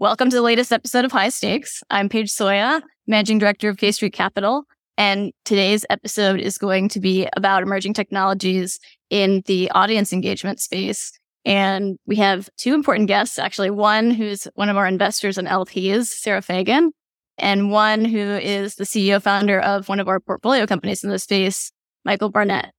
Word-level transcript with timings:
Welcome 0.00 0.30
to 0.30 0.36
the 0.36 0.42
latest 0.42 0.72
episode 0.72 1.04
of 1.04 1.10
High 1.10 1.28
Stakes. 1.28 1.82
I'm 1.90 2.08
Paige 2.08 2.30
Soya, 2.30 2.82
Managing 3.08 3.38
Director 3.38 3.68
of 3.68 3.78
K 3.78 3.90
Street 3.90 4.12
Capital. 4.12 4.62
And 4.96 5.32
today's 5.44 5.84
episode 5.90 6.38
is 6.38 6.56
going 6.56 6.88
to 6.90 7.00
be 7.00 7.26
about 7.36 7.64
emerging 7.64 7.94
technologies 7.94 8.78
in 9.10 9.42
the 9.46 9.68
audience 9.72 10.12
engagement 10.12 10.60
space. 10.60 11.10
And 11.44 11.98
we 12.06 12.14
have 12.14 12.48
two 12.58 12.74
important 12.74 13.08
guests, 13.08 13.40
actually, 13.40 13.70
one 13.70 14.12
who's 14.12 14.46
one 14.54 14.68
of 14.68 14.76
our 14.76 14.86
investors 14.86 15.36
and 15.36 15.48
LPs, 15.48 16.06
Sara 16.06 16.42
Fagen, 16.42 16.90
and 17.36 17.72
one 17.72 18.04
who 18.04 18.20
is 18.20 18.76
the 18.76 18.84
CEO 18.84 19.20
founder 19.20 19.58
of 19.58 19.88
one 19.88 19.98
of 19.98 20.06
our 20.06 20.20
portfolio 20.20 20.64
companies 20.64 21.02
in 21.02 21.10
the 21.10 21.18
space, 21.18 21.72
Michael 22.04 22.30
Barnett. 22.30 22.70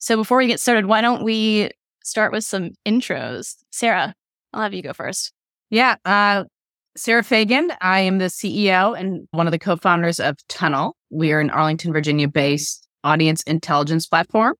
So 0.00 0.16
before 0.16 0.38
we 0.38 0.48
get 0.48 0.58
started, 0.58 0.86
why 0.86 1.02
don't 1.02 1.22
we 1.22 1.70
start 2.02 2.32
with 2.32 2.42
some 2.42 2.70
intros? 2.84 3.54
Sara, 3.70 4.12
I'll 4.52 4.62
have 4.62 4.74
you 4.74 4.82
go 4.82 4.92
first. 4.92 5.32
Yeah. 5.70 5.96
Uh, 6.04 6.44
Sara 6.96 7.22
Fagen. 7.22 7.74
I 7.80 8.00
am 8.00 8.18
the 8.18 8.26
CEO 8.26 8.96
and 8.98 9.26
one 9.32 9.48
of 9.48 9.50
the 9.50 9.58
co 9.58 9.76
founders 9.76 10.20
of 10.20 10.36
Tunnl. 10.48 10.92
We 11.10 11.32
are 11.32 11.40
an 11.40 11.50
Arlington, 11.50 11.92
Virginia 11.92 12.28
based 12.28 12.86
audience 13.02 13.42
intelligence 13.42 14.06
platform. 14.06 14.54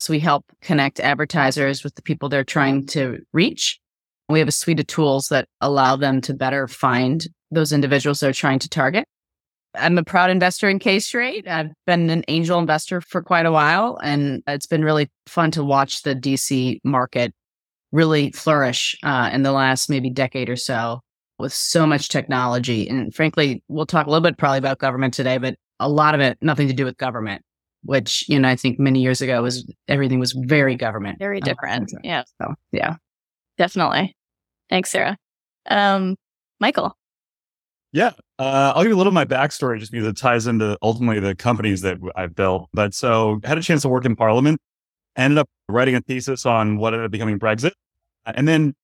So 0.00 0.12
we 0.12 0.18
help 0.18 0.44
connect 0.60 0.98
advertisers 0.98 1.84
with 1.84 1.94
the 1.94 2.02
people 2.02 2.28
they're 2.28 2.44
trying 2.44 2.86
to 2.88 3.18
reach. 3.32 3.80
We 4.28 4.40
have 4.40 4.48
a 4.48 4.52
suite 4.52 4.80
of 4.80 4.88
tools 4.88 5.28
that 5.28 5.48
allow 5.60 5.96
them 5.96 6.20
to 6.22 6.34
better 6.34 6.66
find 6.68 7.26
those 7.50 7.72
individuals 7.72 8.20
they're 8.20 8.32
trying 8.32 8.58
to 8.60 8.68
target. 8.68 9.06
I'm 9.74 9.98
a 9.98 10.04
proud 10.04 10.30
investor 10.30 10.68
in 10.68 10.80
K 10.80 10.98
Street. 10.98 11.46
I've 11.46 11.70
been 11.86 12.10
an 12.10 12.24
angel 12.26 12.58
investor 12.58 13.00
for 13.00 13.22
quite 13.22 13.46
a 13.46 13.52
while, 13.52 13.98
and 14.02 14.42
it's 14.48 14.66
been 14.66 14.84
really 14.84 15.10
fun 15.26 15.52
to 15.52 15.62
watch 15.62 16.02
the 16.02 16.16
DC 16.16 16.80
market 16.82 17.32
really 17.92 18.32
flourish 18.32 18.96
uh, 19.04 19.30
in 19.32 19.44
the 19.44 19.52
last 19.52 19.88
maybe 19.88 20.10
decade 20.10 20.50
or 20.50 20.56
so 20.56 21.00
with 21.38 21.52
so 21.52 21.86
much 21.86 22.08
technology. 22.08 22.88
And 22.88 23.14
frankly, 23.14 23.62
we'll 23.68 23.86
talk 23.86 24.06
a 24.06 24.10
little 24.10 24.22
bit 24.22 24.38
probably 24.38 24.58
about 24.58 24.78
government 24.78 25.14
today, 25.14 25.38
but 25.38 25.56
a 25.80 25.88
lot 25.88 26.14
of 26.14 26.20
it 26.20 26.38
nothing 26.40 26.68
to 26.68 26.74
do 26.74 26.84
with 26.84 26.96
government, 26.96 27.42
which, 27.84 28.28
you 28.28 28.38
know, 28.38 28.48
I 28.48 28.56
think 28.56 28.78
many 28.78 29.00
years 29.00 29.20
ago 29.20 29.42
was 29.42 29.70
everything 29.86 30.18
was 30.18 30.32
very 30.32 30.74
government. 30.74 31.18
Very 31.18 31.40
different. 31.40 31.92
Uh, 31.94 32.00
yeah. 32.02 32.22
So, 32.40 32.54
yeah. 32.72 32.96
Definitely. 33.56 34.16
Thanks, 34.68 34.90
Sara. 34.90 35.16
Um, 35.66 36.16
Michael. 36.60 36.96
Yeah. 37.92 38.12
Uh, 38.38 38.72
I'll 38.74 38.82
give 38.82 38.90
you 38.90 38.96
a 38.96 38.98
little 38.98 39.10
of 39.10 39.14
my 39.14 39.24
backstory 39.24 39.78
just 39.78 39.92
because 39.92 40.06
it 40.06 40.16
ties 40.16 40.46
into 40.46 40.76
ultimately 40.82 41.20
the 41.20 41.34
companies 41.34 41.80
that 41.82 41.98
I've 42.16 42.34
built. 42.34 42.68
But 42.74 42.94
so 42.94 43.40
I 43.44 43.48
had 43.48 43.58
a 43.58 43.62
chance 43.62 43.82
to 43.82 43.88
work 43.88 44.04
in 44.04 44.14
parliament, 44.16 44.60
ended 45.16 45.38
up 45.38 45.48
writing 45.68 45.94
a 45.94 46.00
thesis 46.00 46.44
on 46.44 46.78
what 46.78 46.92
ended 46.92 47.06
up 47.06 47.10
becoming 47.10 47.38
Brexit. 47.38 47.72
And 48.26 48.46
then 48.46 48.74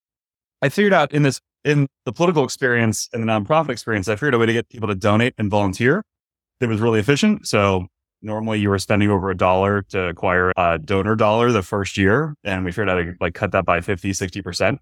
I 0.63 0.71
figured 0.71 0.95
out 0.95 1.13
in 1.13 1.23
this 1.23 1.41
in 1.65 1.87
the 2.05 2.13
political 2.13 2.45
experience 2.45 3.09
and 3.13 3.23
the 3.23 3.27
nonprofit 3.27 3.71
experience, 3.71 4.09
I 4.09 4.17
figured 4.17 4.35
a 4.35 4.39
way 4.39 4.47
to 4.47 4.53
get 4.53 4.69
people 4.69 4.89
to 4.89 4.95
donate 4.95 5.35
and 5.39 5.51
volunteer 5.51 6.03
that 6.61 6.69
was 6.69 6.81
really 6.81 7.01
efficient. 7.01 7.47
So 7.47 7.87
normally 8.23 8.61
you 8.61 8.71
were 8.71 8.79
spending 8.79 9.11
over 9.11 9.31
a 9.31 9.37
dollar 9.37 9.83
to 9.91 10.09
acquire 10.09 10.53
a 10.57 10.79
donor 10.79 11.17
dollar 11.17 11.53
the 11.53 11.63
first 11.63 11.97
year. 11.97 12.35
And 12.45 12.65
we 12.65 12.71
figured 12.71 12.91
out 12.91 12.97
to 12.97 13.15
like 13.21 13.35
cut 13.35 13.53
that 13.53 13.65
by 13.65 13.81
50, 13.81 14.11
60%. 14.11 14.79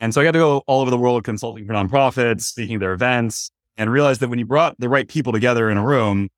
And 0.00 0.12
so 0.12 0.20
I 0.20 0.24
got 0.24 0.32
to 0.32 0.38
go 0.38 0.62
all 0.66 0.80
over 0.80 0.90
the 0.90 0.98
world 0.98 1.22
consulting 1.24 1.66
for 1.66 1.72
nonprofits, 1.72 2.42
speaking 2.42 2.80
their 2.80 2.92
events, 2.92 3.50
and 3.76 3.90
realized 3.90 4.20
that 4.20 4.28
when 4.28 4.38
you 4.38 4.44
brought 4.44 4.78
the 4.80 4.88
right 4.88 5.08
people 5.08 5.32
together 5.32 5.70
in 5.70 5.76
a 5.76 5.84
room, 5.84 6.28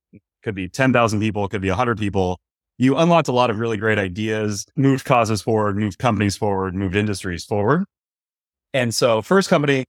could 0.43 0.55
be 0.55 0.69
10,000 0.69 1.21
people, 1.21 1.49
could 1.49 1.63
be 1.63 1.71
100 1.71 1.99
people, 1.99 2.39
you 2.77 2.97
unlocked 2.97 3.29
a 3.29 3.33
lot 3.33 3.51
of 3.51 3.59
really 3.59 3.79
great 3.79 3.99
ideas, 3.99 4.67
moved 4.77 5.05
causes 5.07 5.41
forward, 5.41 5.77
moved 5.79 5.99
companies 5.99 6.37
forward, 6.37 6.75
moved 6.75 6.97
industries 6.97 7.45
forward. 7.45 7.85
And 8.75 8.93
so, 8.95 9.23
first 9.23 9.49
company, 9.49 9.85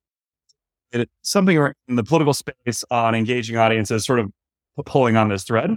it, 0.92 1.10
something 1.24 1.58
in 1.88 1.96
the 1.96 2.04
political 2.04 2.34
space 2.34 2.86
on 2.90 3.16
engaging 3.16 3.58
audiences, 3.58 4.06
sort 4.06 4.20
of 4.20 4.32
pulling 4.86 5.18
on 5.18 5.28
this 5.28 5.44
thread. 5.44 5.72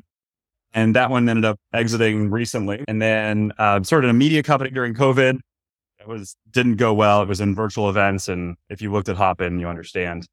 And 0.74 0.94
that 0.94 1.10
one 1.10 1.26
ended 1.28 1.46
up 1.46 1.58
exiting 1.72 2.30
recently. 2.30 2.84
And 2.86 3.00
then 3.00 3.52
uh, 3.58 3.82
started 3.82 4.10
a 4.10 4.12
media 4.12 4.42
company 4.42 4.70
during 4.70 4.94
COVID. 4.94 5.40
It 5.98 6.06
was 6.06 6.36
didn't 6.50 6.76
go 6.76 6.92
well. 6.92 7.22
It 7.22 7.28
was 7.28 7.40
in 7.40 7.54
virtual 7.54 7.88
events, 7.88 8.28
and 8.28 8.56
if 8.68 8.80
you 8.80 8.92
looked 8.92 9.08
at 9.08 9.16
Hopin, 9.16 9.58
you 9.58 9.66
understand. 9.66 10.26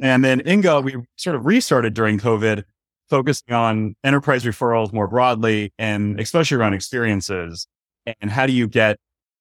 And 0.00 0.24
then 0.24 0.40
InGo, 0.40 0.82
we 0.82 0.96
sort 1.16 1.36
of 1.36 1.44
restarted 1.44 1.94
during 1.94 2.18
COVID, 2.18 2.64
focusing 3.08 3.54
on 3.54 3.94
enterprise 4.02 4.44
referrals 4.44 4.92
more 4.92 5.06
broadly, 5.06 5.72
and 5.78 6.18
especially 6.18 6.56
around 6.56 6.72
experiences. 6.72 7.68
And 8.20 8.30
how 8.30 8.46
do 8.46 8.52
you 8.52 8.66
get 8.66 8.96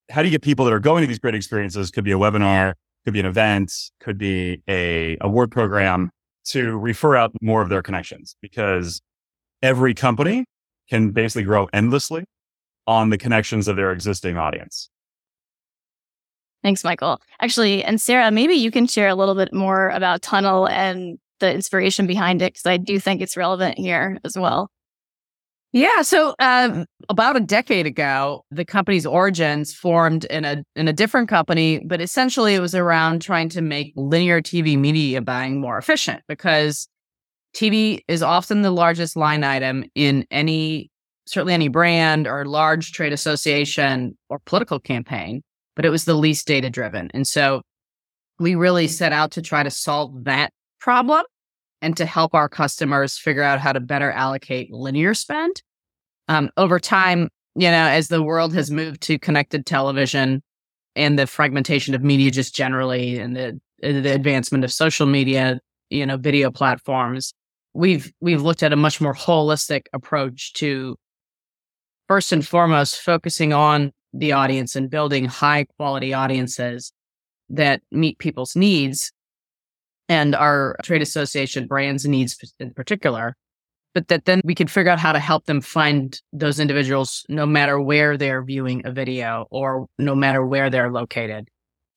how 0.10 0.22
do 0.22 0.28
you 0.28 0.32
get 0.32 0.42
people 0.42 0.66
that 0.66 0.74
are 0.74 0.80
going 0.80 1.02
to 1.02 1.08
these 1.08 1.20
great 1.20 1.36
experiences? 1.36 1.92
Could 1.92 2.04
be 2.04 2.12
a 2.12 2.18
webinar, 2.18 2.74
could 3.06 3.14
be 3.14 3.20
an 3.20 3.26
event, 3.26 3.72
could 4.00 4.18
be 4.18 4.62
a 4.68 5.18
award 5.22 5.52
program 5.52 6.12
to 6.46 6.78
refer 6.78 7.16
out 7.16 7.32
more 7.42 7.62
of 7.62 7.70
their 7.70 7.82
connections 7.82 8.36
because 8.42 9.02
every 9.62 9.94
company 9.94 10.46
can 10.90 11.12
basically 11.12 11.44
grow 11.44 11.70
endlessly 11.72 12.26
on 12.88 13.10
the 13.10 13.18
connections 13.18 13.68
of 13.68 13.76
their 13.76 13.92
existing 13.92 14.38
audience. 14.38 14.90
Thanks, 16.64 16.84
Michael. 16.84 17.22
Actually, 17.40 17.84
and 17.84 18.00
Sara, 18.00 18.30
maybe 18.32 18.54
you 18.54 18.70
can 18.70 18.86
share 18.86 19.08
a 19.08 19.16
little 19.16 19.36
bit 19.36 19.54
more 19.54 19.90
about 19.90 20.22
Tunnl 20.22 20.70
and 20.70 21.18
the 21.40 21.52
inspiration 21.52 22.06
behind 22.06 22.42
it 22.42 22.54
because 22.54 22.66
I 22.66 22.78
do 22.78 23.00
think 23.00 23.22
it's 23.22 23.36
relevant 23.36 23.78
here 23.78 24.20
as 24.24 24.38
well. 24.38 24.70
Yeah. 25.74 26.02
So 26.02 26.36
uh, 26.38 26.84
about 27.08 27.38
a 27.38 27.40
decade 27.40 27.86
ago, 27.86 28.44
the 28.52 28.66
company's 28.66 29.06
origins 29.06 29.74
formed 29.74 30.26
in 30.26 30.44
a 30.44 30.64
in 30.76 30.90
a 30.90 30.94
different 30.94 31.30
company, 31.30 31.80
but 31.86 32.02
essentially 32.02 32.56
it 32.56 32.60
was 32.60 32.76
around 32.76 33.22
trying 33.22 33.48
to 33.50 33.62
make 33.62 33.94
linear 33.96 34.42
TV 34.42 34.78
media 34.78 35.22
buying 35.22 35.62
more 35.62 35.78
efficient 35.78 36.22
because 36.28 36.90
TV 37.56 38.02
is 38.10 38.22
often 38.22 38.64
the 38.64 38.72
largest 38.72 39.16
line 39.16 39.46
item 39.46 39.86
in 39.96 40.26
any 40.30 40.90
certainly 41.26 41.54
any 41.54 41.70
brand 41.70 42.28
or 42.28 42.46
large 42.46 42.92
trade 42.92 43.14
association 43.14 44.18
or 44.28 44.40
political 44.40 44.80
campaign, 44.80 45.42
but 45.78 45.86
it 45.86 45.90
was 45.90 46.04
the 46.04 46.16
least 46.16 46.48
data 46.48 46.70
driven. 46.70 47.10
And 47.14 47.26
so 47.26 47.62
we 48.40 48.56
really 48.56 48.88
set 48.88 49.14
out 49.14 49.32
to 49.32 49.42
try 49.42 49.64
to 49.64 49.72
solve 49.72 50.26
that 50.26 50.52
problem 50.80 51.24
and 51.82 51.98
to 51.98 52.06
help 52.06 52.34
our 52.36 52.48
customers 52.48 53.18
figure 53.18 53.44
out 53.44 53.60
how 53.60 53.74
to 53.74 53.80
better 53.80 54.12
allocate 54.12 54.72
linear 54.72 55.14
spend. 55.14 55.62
Um, 56.28 56.50
over 56.58 56.80
time, 56.80 57.30
you 57.56 57.70
know, 57.70 57.88
as 57.88 58.08
the 58.08 58.22
world 58.24 58.54
has 58.54 58.72
moved 58.72 59.02
to 59.02 59.20
connected 59.20 59.66
television 59.66 60.42
and 60.96 61.18
the 61.18 61.28
fragmentation 61.28 61.96
of 61.96 62.04
media 62.04 62.32
just 62.32 62.56
generally 62.56 63.18
and 63.18 63.36
the, 63.36 63.60
the 63.82 64.14
advancement 64.14 64.64
of 64.64 64.72
social 64.72 65.08
media, 65.08 65.60
you 65.90 66.06
know, 66.06 66.18
video 66.18 66.52
platforms, 66.52 67.34
we've 67.74 68.12
we've 68.22 68.42
looked 68.42 68.64
at 68.64 68.74
a 68.74 68.78
much 68.78 69.02
more 69.02 69.16
holistic 69.16 69.88
approach 69.94 70.54
to 70.54 70.96
first 72.08 72.32
and 72.32 72.48
foremost 72.48 73.02
focusing 73.02 73.54
on 73.54 73.92
the 74.14 74.34
audience 74.34 74.76
and 74.76 74.90
building 74.90 75.26
high 75.26 75.66
quality 75.78 76.14
audiences 76.14 76.92
that 77.50 77.82
meet 77.92 78.18
people's 78.20 78.56
needs 78.56 79.12
and 80.10 80.36
our 80.36 80.78
trade 80.84 81.02
association 81.02 81.68
brands 81.68 82.06
needs 82.06 82.38
in 82.60 82.74
particular, 82.74 83.36
but 83.94 84.08
that 84.08 84.26
then 84.26 84.42
we 84.44 84.56
could 84.56 84.70
figure 84.70 84.92
out 84.92 85.00
how 85.00 85.12
to 85.12 85.20
help 85.20 85.46
them 85.46 85.62
find 85.62 86.22
those 86.34 86.60
individuals 86.60 87.26
no 87.30 87.46
matter 87.46 87.80
where 87.80 88.18
they're 88.18 88.44
viewing 88.44 88.82
a 88.86 88.92
video 88.92 89.46
or 89.52 89.88
no 89.98 90.16
matter 90.16 90.46
where 90.46 90.70
they're 90.70 90.92
located. 90.92 91.48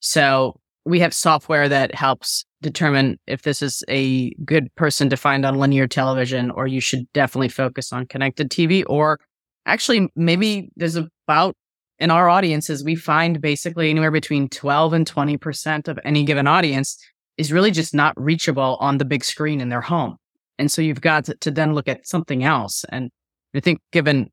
So 0.00 0.60
we 0.84 1.00
have 1.00 1.15
software 1.15 1.69
that 1.69 1.94
helps 1.94 2.44
determine 2.60 3.19
if 3.26 3.42
this 3.42 3.62
is 3.62 3.82
a 3.88 4.31
good 4.44 4.75
person 4.75 5.09
to 5.10 5.16
find 5.16 5.44
on 5.44 5.59
linear 5.59 5.86
television 5.86 6.50
or 6.50 6.66
you 6.66 6.81
should 6.81 7.10
definitely 7.12 7.48
focus 7.48 7.92
on 7.92 8.07
connected 8.07 8.50
TV 8.50 8.84
or 8.86 9.18
actually 9.66 10.09
maybe 10.16 10.71
there's 10.77 10.97
about 10.97 11.54
in 11.98 12.10
our 12.10 12.28
audiences 12.28 12.83
we 12.83 12.97
find 12.97 13.41
basically 13.41 13.91
anywhere 13.91 14.10
between 14.10 14.48
12 14.48 14.92
and 14.92 15.10
20% 15.10 15.89
of 15.89 15.98
any 16.04 16.24
given 16.24 16.47
audience 16.47 16.98
is 17.36 17.53
really 17.53 17.71
just 17.71 17.95
not 17.95 18.15
reachable 18.21 18.77
on 18.81 18.98
the 18.98 19.04
big 19.04 19.25
screen 19.25 19.60
in 19.60 19.69
their 19.69 19.81
home. 19.81 20.16
And 20.59 20.71
so 20.71 20.83
you've 20.83 21.01
got 21.01 21.25
to, 21.41 21.51
then 21.51 21.75
look 21.75 21.89
at 21.89 22.07
something 22.07 22.45
else. 22.45 22.84
And 22.91 23.10
I 23.54 23.60
think 23.60 23.81
given 23.92 24.31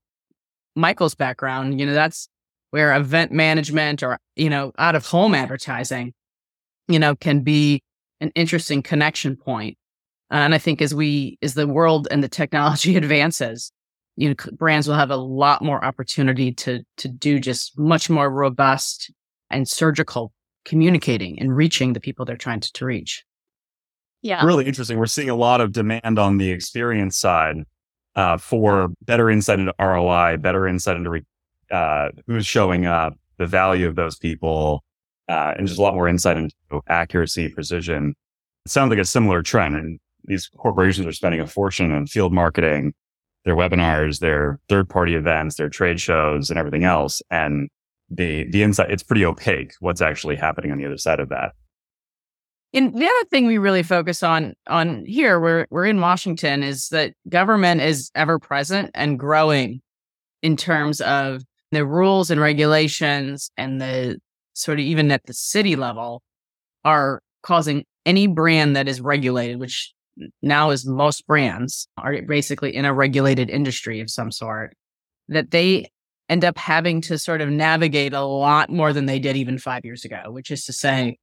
Michael's 0.76 1.16
background, 1.16 1.80
you 1.80 1.86
know, 1.86 1.94
that's 1.94 2.28
where 2.70 2.96
event 2.96 3.32
management 3.32 4.04
or, 4.04 4.20
you 4.36 4.50
know, 4.50 4.72
out 4.78 4.96
of 4.96 5.06
home 5.06 5.34
advertising, 5.34 6.14
you 6.88 7.00
know, 7.00 7.16
can 7.16 7.42
be 7.42 7.82
an 8.20 8.32
interesting 8.36 8.82
connection 8.84 9.36
point. 9.36 9.78
And 10.30 10.54
I 10.54 10.58
think 10.58 10.82
as 10.82 10.94
we, 10.94 11.38
as 11.42 11.56
the 11.56 11.68
world 11.68 12.08
and 12.12 12.24
the 12.24 12.30
technology 12.30 12.96
advances, 12.98 13.72
you 14.16 14.30
know, 14.30 14.36
brands 14.54 14.88
will 14.88 14.96
have 14.96 15.12
a 15.12 15.18
lot 15.18 15.64
more 15.64 15.84
opportunity 15.84 16.54
to, 16.54 16.84
to 16.98 17.08
do 17.08 17.40
just 17.40 17.78
much 17.80 18.10
more 18.10 18.30
robust 18.30 19.12
and 19.50 19.68
surgical 19.68 20.32
communicating 20.66 21.40
and 21.40 21.56
reaching 21.56 21.94
the 21.94 22.00
people 22.00 22.26
they're 22.26 22.38
trying 22.38 22.60
to, 22.60 22.72
to 22.74 22.86
reach. 22.86 23.24
Yeah. 24.22 24.46
Really 24.46 24.66
interesting. 24.66 24.98
We're 24.98 25.08
seeing 25.08 25.30
a 25.30 25.36
lot 25.36 25.62
of 25.62 25.72
demand 25.72 26.20
on 26.20 26.38
the 26.38 26.52
experience 26.52 27.18
side 27.18 27.58
uh, 28.16 28.38
for 28.38 28.90
better 29.04 29.30
insight 29.30 29.60
into 29.60 29.74
ROI, 29.80 30.38
better 30.38 30.68
insight 30.68 30.98
into 30.98 31.10
re- 31.10 31.26
uh, 31.72 32.10
who's 32.28 32.46
showing 32.46 32.86
up, 32.86 33.18
the 33.38 33.48
value 33.48 33.88
of 33.88 33.96
those 33.96 34.18
people, 34.18 34.84
uh, 35.28 35.54
and 35.58 35.66
just 35.66 35.80
a 35.80 35.82
lot 35.82 35.96
more 35.96 36.08
insight 36.08 36.38
into 36.38 36.54
accuracy, 36.88 37.50
precision. 37.50 38.14
It 38.66 38.72
sounds 38.72 38.92
like 38.92 39.00
a 39.00 39.06
similar 39.06 39.42
trend. 39.42 39.76
And 39.76 40.00
these 40.26 40.50
corporations 40.58 41.08
are 41.08 41.14
spending 41.14 41.42
a 41.42 41.48
fortune 41.48 41.92
on 41.92 42.06
field 42.06 42.34
marketing, 42.34 42.94
their 43.46 43.56
webinars, 43.56 44.20
their 44.20 44.60
third 44.70 44.90
party 44.90 45.16
events, 45.16 45.56
their 45.56 45.70
trade 45.70 46.00
shows 46.00 46.50
and 46.50 46.60
everything 46.60 46.84
else. 46.84 47.22
And 47.32 47.70
the, 48.12 48.50
the 48.50 48.62
insight, 48.64 48.92
it's 48.92 49.04
pretty 49.04 49.26
opaque 49.26 49.74
what's 49.80 50.02
actually 50.02 50.36
happening 50.36 50.72
on 50.72 50.78
the 50.78 50.86
other 50.86 50.98
side 50.98 51.20
of 51.20 51.30
that. 51.30 51.54
And 52.74 52.94
the 52.94 53.06
other 53.06 53.26
thing 53.30 53.48
we 53.48 53.58
really 53.58 53.84
focus 53.84 54.24
on 54.24 54.54
on 54.68 55.04
here, 55.06 55.42
we're 55.42 55.68
we're 55.70 55.86
in 55.86 56.00
Washington, 56.00 56.64
is 56.64 56.88
that 56.90 57.14
government 57.28 57.82
is 57.82 58.12
ever 58.16 58.40
present 58.40 58.92
and 58.94 59.20
growing 59.20 59.82
in 60.42 60.56
terms 60.56 61.02
of 61.02 61.44
the 61.72 61.86
rules 61.86 62.32
and 62.32 62.40
regulations 62.40 63.52
and 63.58 63.82
the 63.82 64.18
sort 64.54 64.80
of 64.80 64.86
even 64.86 65.12
at 65.12 65.26
the 65.26 65.34
city 65.34 65.76
level 65.76 66.22
are 66.86 67.22
causing 67.44 67.84
any 68.06 68.28
brand 68.28 68.76
that 68.76 68.88
is 68.88 69.02
regulated, 69.02 69.60
which 69.60 69.94
now 70.42 70.70
is 70.70 70.86
most 70.86 71.28
brands 71.28 71.88
are 71.98 72.22
basically 72.22 72.74
in 72.74 72.86
a 72.86 72.94
regulated 72.94 73.50
industry 73.50 74.00
of 74.00 74.10
some 74.10 74.32
sort, 74.32 74.76
that 75.28 75.52
they 75.52 75.90
end 76.32 76.46
up 76.46 76.58
having 76.58 77.02
to 77.02 77.20
sort 77.20 77.42
of 77.42 77.50
navigate 77.50 78.14
a 78.14 78.22
lot 78.22 78.70
more 78.70 78.94
than 78.94 79.06
they 79.06 79.20
did 79.20 79.36
even 79.36 79.58
five 79.58 79.84
years 79.84 80.06
ago, 80.06 80.24
which 80.28 80.50
is 80.50 80.64
to 80.66 80.74
say, 80.74 81.18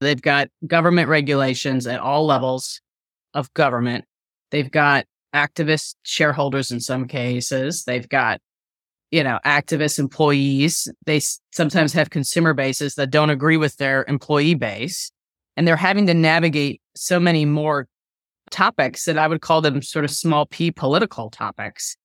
They've 0.00 0.20
got 0.20 0.48
government 0.66 1.08
regulations 1.08 1.86
at 1.86 2.00
all 2.00 2.24
levels 2.24 2.80
of 3.34 3.52
government. 3.52 4.06
They've 4.50 4.70
got 4.70 5.04
activist 5.34 5.94
shareholders 6.04 6.70
in 6.70 6.80
some 6.80 7.06
cases. 7.06 7.84
They've 7.84 8.08
got, 8.08 8.40
you 9.10 9.22
know, 9.22 9.38
activist 9.44 9.98
employees. 9.98 10.88
They 11.04 11.20
sometimes 11.52 11.92
have 11.92 12.08
consumer 12.08 12.54
bases 12.54 12.94
that 12.94 13.10
don't 13.10 13.28
agree 13.28 13.58
with 13.58 13.76
their 13.76 14.06
employee 14.08 14.54
base. 14.54 15.12
And 15.56 15.68
they're 15.68 15.76
having 15.76 16.06
to 16.06 16.14
navigate 16.14 16.80
so 16.96 17.20
many 17.20 17.44
more 17.44 17.86
topics 18.50 19.04
that 19.04 19.18
I 19.18 19.28
would 19.28 19.42
call 19.42 19.60
them 19.60 19.82
sort 19.82 20.06
of 20.06 20.10
small 20.10 20.46
p 20.46 20.70
political 20.70 21.28
topics 21.28 21.96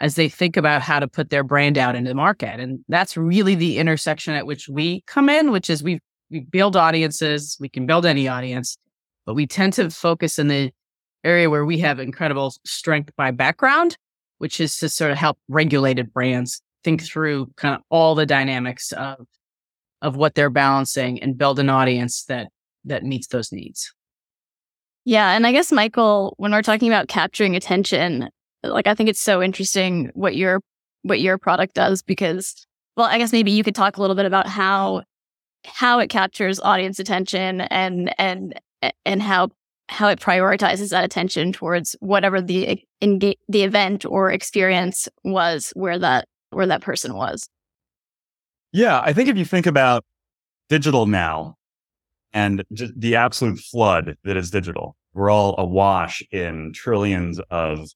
as 0.00 0.14
they 0.14 0.28
think 0.28 0.56
about 0.56 0.82
how 0.82 0.98
to 0.98 1.06
put 1.06 1.30
their 1.30 1.44
brand 1.44 1.76
out 1.78 1.94
into 1.94 2.08
the 2.08 2.14
market. 2.14 2.58
And 2.58 2.80
that's 2.88 3.16
really 3.16 3.54
the 3.54 3.78
intersection 3.78 4.34
at 4.34 4.46
which 4.46 4.68
we 4.68 5.02
come 5.06 5.28
in, 5.28 5.52
which 5.52 5.70
is 5.70 5.82
we've 5.82 6.00
we 6.30 6.40
build 6.40 6.76
audiences. 6.76 7.56
We 7.60 7.68
can 7.68 7.86
build 7.86 8.06
any 8.06 8.28
audience, 8.28 8.78
but 9.26 9.34
we 9.34 9.46
tend 9.46 9.72
to 9.74 9.90
focus 9.90 10.38
in 10.38 10.48
the 10.48 10.70
area 11.24 11.50
where 11.50 11.66
we 11.66 11.78
have 11.78 11.98
incredible 11.98 12.54
strength 12.64 13.10
by 13.16 13.30
background, 13.32 13.96
which 14.38 14.60
is 14.60 14.76
to 14.78 14.88
sort 14.88 15.10
of 15.10 15.18
help 15.18 15.38
regulated 15.48 16.12
brands 16.12 16.62
think 16.82 17.02
through 17.02 17.50
kind 17.56 17.74
of 17.74 17.82
all 17.90 18.14
the 18.14 18.26
dynamics 18.26 18.92
of 18.92 19.26
of 20.02 20.16
what 20.16 20.34
they're 20.34 20.50
balancing 20.50 21.22
and 21.22 21.36
build 21.36 21.58
an 21.58 21.68
audience 21.68 22.24
that 22.24 22.48
that 22.84 23.02
meets 23.02 23.26
those 23.26 23.52
needs. 23.52 23.92
Yeah, 25.04 25.32
and 25.32 25.46
I 25.46 25.52
guess 25.52 25.72
Michael, 25.72 26.34
when 26.38 26.52
we're 26.52 26.62
talking 26.62 26.88
about 26.88 27.08
capturing 27.08 27.56
attention, 27.56 28.28
like 28.62 28.86
I 28.86 28.94
think 28.94 29.08
it's 29.08 29.20
so 29.20 29.42
interesting 29.42 30.10
what 30.14 30.36
your 30.36 30.60
what 31.02 31.20
your 31.20 31.38
product 31.38 31.74
does 31.74 32.02
because 32.02 32.66
well, 32.96 33.06
I 33.06 33.18
guess 33.18 33.32
maybe 33.32 33.50
you 33.50 33.64
could 33.64 33.74
talk 33.74 33.96
a 33.96 34.00
little 34.00 34.16
bit 34.16 34.26
about 34.26 34.46
how 34.46 35.02
how 35.64 35.98
it 35.98 36.08
captures 36.08 36.60
audience 36.60 36.98
attention 36.98 37.62
and 37.62 38.14
and 38.18 38.58
and 39.04 39.22
how 39.22 39.48
how 39.88 40.08
it 40.08 40.20
prioritizes 40.20 40.90
that 40.90 41.04
attention 41.04 41.52
towards 41.52 41.96
whatever 42.00 42.40
the 42.40 42.82
the 43.00 43.36
event 43.62 44.04
or 44.04 44.30
experience 44.30 45.08
was 45.24 45.72
where 45.74 45.98
that 45.98 46.28
where 46.50 46.66
that 46.66 46.82
person 46.82 47.14
was. 47.14 47.48
Yeah, 48.72 49.00
I 49.00 49.12
think 49.12 49.28
if 49.28 49.36
you 49.36 49.44
think 49.44 49.66
about 49.66 50.04
digital 50.68 51.06
now 51.06 51.56
and 52.32 52.64
the 52.70 53.16
absolute 53.16 53.58
flood 53.58 54.16
that 54.22 54.36
is 54.36 54.50
digital, 54.50 54.96
we're 55.12 55.30
all 55.30 55.56
awash 55.58 56.22
in 56.30 56.72
trillions 56.72 57.40
of 57.50 57.88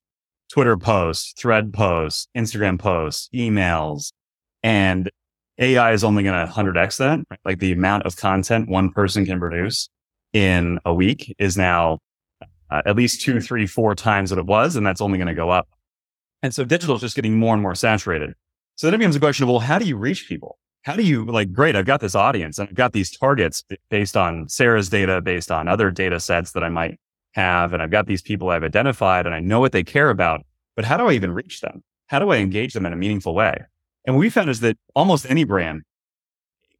Twitter 0.52 0.76
posts, 0.76 1.32
thread 1.38 1.72
posts, 1.72 2.28
Instagram 2.36 2.78
posts, 2.78 3.28
emails, 3.34 4.12
and 4.62 5.10
AI 5.58 5.92
is 5.92 6.04
only 6.04 6.22
going 6.22 6.46
to 6.46 6.52
100x 6.52 6.98
that. 6.98 7.20
Right? 7.30 7.40
Like 7.44 7.58
the 7.58 7.72
amount 7.72 8.04
of 8.04 8.16
content 8.16 8.68
one 8.68 8.90
person 8.90 9.24
can 9.24 9.38
produce 9.38 9.88
in 10.32 10.78
a 10.84 10.92
week 10.92 11.34
is 11.38 11.56
now 11.56 11.98
uh, 12.70 12.82
at 12.86 12.96
least 12.96 13.20
two, 13.20 13.40
three, 13.40 13.66
four 13.66 13.94
times 13.94 14.30
what 14.30 14.38
it 14.38 14.46
was. 14.46 14.76
And 14.76 14.86
that's 14.86 15.00
only 15.00 15.18
going 15.18 15.28
to 15.28 15.34
go 15.34 15.50
up. 15.50 15.68
And 16.42 16.54
so 16.54 16.64
digital 16.64 16.96
is 16.96 17.00
just 17.00 17.16
getting 17.16 17.38
more 17.38 17.54
and 17.54 17.62
more 17.62 17.74
saturated. 17.74 18.34
So 18.76 18.86
then 18.86 18.94
it 18.94 18.98
becomes 18.98 19.16
a 19.16 19.20
question 19.20 19.44
of, 19.44 19.48
well, 19.48 19.60
how 19.60 19.78
do 19.78 19.86
you 19.86 19.96
reach 19.96 20.28
people? 20.28 20.58
How 20.82 20.96
do 20.96 21.02
you 21.02 21.24
like, 21.24 21.52
great, 21.52 21.76
I've 21.76 21.86
got 21.86 22.00
this 22.00 22.14
audience 22.14 22.58
and 22.58 22.68
I've 22.68 22.74
got 22.74 22.92
these 22.92 23.16
targets 23.16 23.64
based 23.88 24.16
on 24.16 24.48
Sara's 24.48 24.90
data, 24.90 25.22
based 25.22 25.50
on 25.50 25.68
other 25.68 25.90
data 25.90 26.20
sets 26.20 26.52
that 26.52 26.62
I 26.62 26.68
might 26.68 26.98
have. 27.34 27.72
And 27.72 27.82
I've 27.82 27.90
got 27.90 28.06
these 28.06 28.22
people 28.22 28.50
I've 28.50 28.64
identified 28.64 29.26
and 29.26 29.34
I 29.34 29.40
know 29.40 29.60
what 29.60 29.72
they 29.72 29.84
care 29.84 30.10
about, 30.10 30.42
but 30.76 30.84
how 30.84 30.96
do 30.96 31.06
I 31.06 31.12
even 31.12 31.32
reach 31.32 31.60
them? 31.60 31.82
How 32.06 32.18
do 32.18 32.30
I 32.30 32.36
engage 32.36 32.74
them 32.74 32.86
in 32.86 32.92
a 32.92 32.96
meaningful 32.96 33.34
way? 33.34 33.56
And 34.04 34.16
what 34.16 34.20
we 34.20 34.30
found 34.30 34.50
is 34.50 34.60
that 34.60 34.76
almost 34.94 35.26
any 35.28 35.44
brand, 35.44 35.82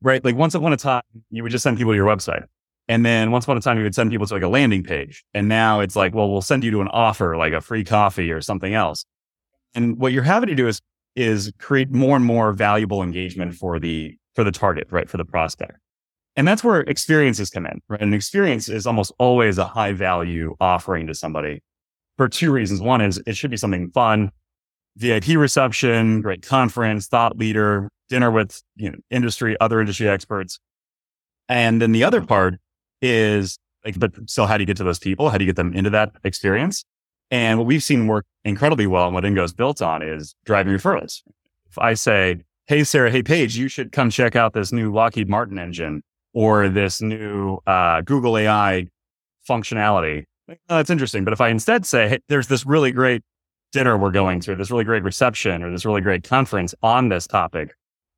right? 0.02 0.24
Like 0.24 0.36
once 0.36 0.54
upon 0.54 0.72
a 0.72 0.76
time, 0.76 1.02
you 1.30 1.42
would 1.42 1.52
just 1.52 1.62
send 1.62 1.76
people 1.76 1.92
to 1.92 1.96
your 1.96 2.06
website. 2.06 2.44
And 2.86 3.04
then 3.04 3.30
once 3.30 3.44
upon 3.44 3.56
a 3.56 3.60
time, 3.60 3.78
you 3.78 3.84
would 3.84 3.94
send 3.94 4.10
people 4.10 4.26
to 4.26 4.34
like 4.34 4.42
a 4.42 4.48
landing 4.48 4.82
page. 4.82 5.24
And 5.32 5.48
now 5.48 5.80
it's 5.80 5.96
like, 5.96 6.14
well, 6.14 6.30
we'll 6.30 6.42
send 6.42 6.64
you 6.64 6.70
to 6.72 6.82
an 6.82 6.88
offer, 6.88 7.36
like 7.36 7.54
a 7.54 7.60
free 7.60 7.82
coffee 7.82 8.30
or 8.30 8.42
something 8.42 8.74
else. 8.74 9.04
And 9.74 9.98
what 9.98 10.12
you're 10.12 10.22
having 10.22 10.48
to 10.48 10.54
do 10.54 10.68
is, 10.68 10.80
is 11.16 11.50
create 11.58 11.90
more 11.90 12.16
and 12.16 12.24
more 12.24 12.52
valuable 12.52 13.02
engagement 13.02 13.54
for 13.54 13.78
the, 13.78 14.16
for 14.34 14.44
the 14.44 14.52
target, 14.52 14.86
right? 14.90 15.08
For 15.08 15.16
the 15.16 15.24
prospect. 15.24 15.78
And 16.36 16.48
that's 16.48 16.64
where 16.64 16.80
experiences 16.80 17.50
come 17.50 17.66
in, 17.66 17.80
right? 17.88 18.00
An 18.00 18.12
experience 18.12 18.68
is 18.68 18.86
almost 18.86 19.12
always 19.18 19.58
a 19.58 19.64
high 19.64 19.92
value 19.92 20.56
offering 20.60 21.06
to 21.06 21.14
somebody 21.14 21.62
for 22.16 22.28
two 22.28 22.50
reasons. 22.50 22.80
One 22.80 23.00
is 23.00 23.22
it 23.26 23.36
should 23.36 23.50
be 23.50 23.56
something 23.56 23.90
fun, 23.90 24.30
VIP 24.96 25.28
reception, 25.36 26.20
great 26.20 26.42
conference, 26.42 27.06
thought 27.06 27.36
leader, 27.38 27.88
dinner 28.08 28.30
with 28.30 28.62
you 28.76 28.90
know, 28.90 28.98
industry, 29.10 29.56
other 29.60 29.80
industry 29.80 30.08
experts. 30.08 30.58
And 31.48 31.80
then 31.80 31.92
the 31.92 32.02
other 32.02 32.22
part 32.22 32.54
is 33.00 33.58
like, 33.84 33.98
but 33.98 34.12
so 34.26 34.46
how 34.46 34.56
do 34.56 34.62
you 34.62 34.66
get 34.66 34.76
to 34.78 34.84
those 34.84 34.98
people? 34.98 35.30
How 35.30 35.38
do 35.38 35.44
you 35.44 35.48
get 35.48 35.56
them 35.56 35.72
into 35.72 35.90
that 35.90 36.12
experience? 36.24 36.84
And 37.30 37.58
what 37.58 37.66
we've 37.66 37.82
seen 37.82 38.06
work 38.06 38.26
incredibly 38.44 38.86
well 38.86 39.06
and 39.06 39.14
what 39.14 39.24
InGo 39.24 39.44
is 39.44 39.52
built 39.52 39.82
on 39.82 40.02
is 40.02 40.34
driving 40.44 40.72
referrals. 40.72 41.22
If 41.70 41.78
I 41.78 41.94
say, 41.94 42.40
Hey, 42.66 42.82
Sara, 42.82 43.10
hey, 43.10 43.22
Paige, 43.22 43.58
you 43.58 43.68
should 43.68 43.92
come 43.92 44.08
check 44.08 44.36
out 44.36 44.54
this 44.54 44.72
new 44.72 44.90
Lockheed 44.90 45.28
Martin 45.28 45.58
engine 45.58 46.02
or 46.34 46.68
this 46.68 47.00
new 47.00 47.58
uh, 47.66 48.02
Google 48.02 48.36
AI 48.36 48.86
functionality. 49.48 50.24
Oh, 50.48 50.54
that's 50.68 50.90
interesting. 50.90 51.24
But 51.24 51.32
if 51.32 51.40
I 51.40 51.48
instead 51.48 51.86
say, 51.86 52.08
Hey, 52.08 52.18
there's 52.28 52.48
this 52.48 52.66
really 52.66 52.92
great 52.92 53.22
dinner 53.72 53.96
we're 53.96 54.10
going 54.10 54.40
to, 54.40 54.54
this 54.54 54.70
really 54.70 54.84
great 54.84 55.02
reception 55.02 55.62
or 55.62 55.70
this 55.70 55.84
really 55.84 56.00
great 56.00 56.24
conference 56.24 56.74
on 56.82 57.08
this 57.08 57.26
topic 57.26 57.74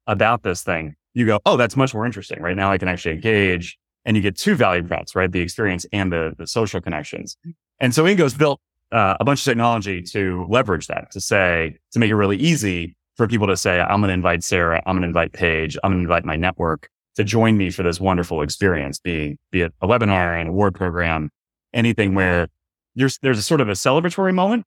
about 0.07 0.43
this 0.43 0.63
thing, 0.63 0.95
you 1.15 1.25
go, 1.25 1.41
oh, 1.47 1.57
that's 1.57 1.77
much 1.77 1.95
more 1.95 2.05
interesting. 2.05 2.43
Right 2.43 2.57
now 2.57 2.71
I 2.71 2.79
can 2.79 2.89
actually 2.89 3.15
engage 3.15 3.79
and 4.05 4.17
you 4.17 4.23
get 4.23 4.37
two 4.37 4.55
value 4.55 4.83
props, 4.83 5.15
right? 5.15 5.31
The 5.31 5.41
experience 5.41 5.87
and 5.93 6.13
the, 6.13 6.35
the 6.37 6.47
social 6.47 6.81
connections. 6.81 7.37
And 7.81 7.95
so 7.95 8.05
InGo's 8.05 8.35
built 8.35 8.61
uh, 8.93 9.17
a 9.19 9.25
bunch 9.25 9.41
of 9.41 9.45
technology 9.45 10.03
to 10.03 10.47
leverage 10.49 10.87
that, 10.87 11.11
to 11.13 11.21
say, 11.21 11.77
to 11.93 11.99
make 11.99 12.11
it 12.11 12.17
really 12.17 12.37
easy 12.37 12.97
for 13.17 13.27
people 13.27 13.47
to 13.47 13.57
say, 13.57 13.81
I'm 13.81 14.01
going 14.01 14.09
to 14.09 14.15
invite 14.15 14.45
Sara, 14.45 14.83
I'm 14.87 14.95
going 14.95 15.03
to 15.03 15.09
invite 15.09 15.33
Paige, 15.33 15.77
I'm 15.83 15.91
going 15.91 16.01
to 16.01 16.05
invite 16.05 16.25
my 16.25 16.37
network 16.37 16.89
to 17.17 17.25
join 17.25 17.57
me 17.57 17.71
for 17.71 17.83
this 17.83 18.01
wonderful 18.01 18.43
experience, 18.43 18.99
be, 18.99 19.37
be 19.51 19.63
it 19.63 19.75
a 19.81 19.89
webinar, 19.89 20.41
an 20.41 20.49
award 20.49 20.75
program, 20.75 21.31
anything 21.73 22.15
where 22.15 22.49
there's, 22.95 23.19
there's 23.19 23.39
a 23.39 23.43
sort 23.43 23.61
of 23.61 23.69
a 23.69 23.73
celebratory 23.73 24.35
moment 24.35 24.65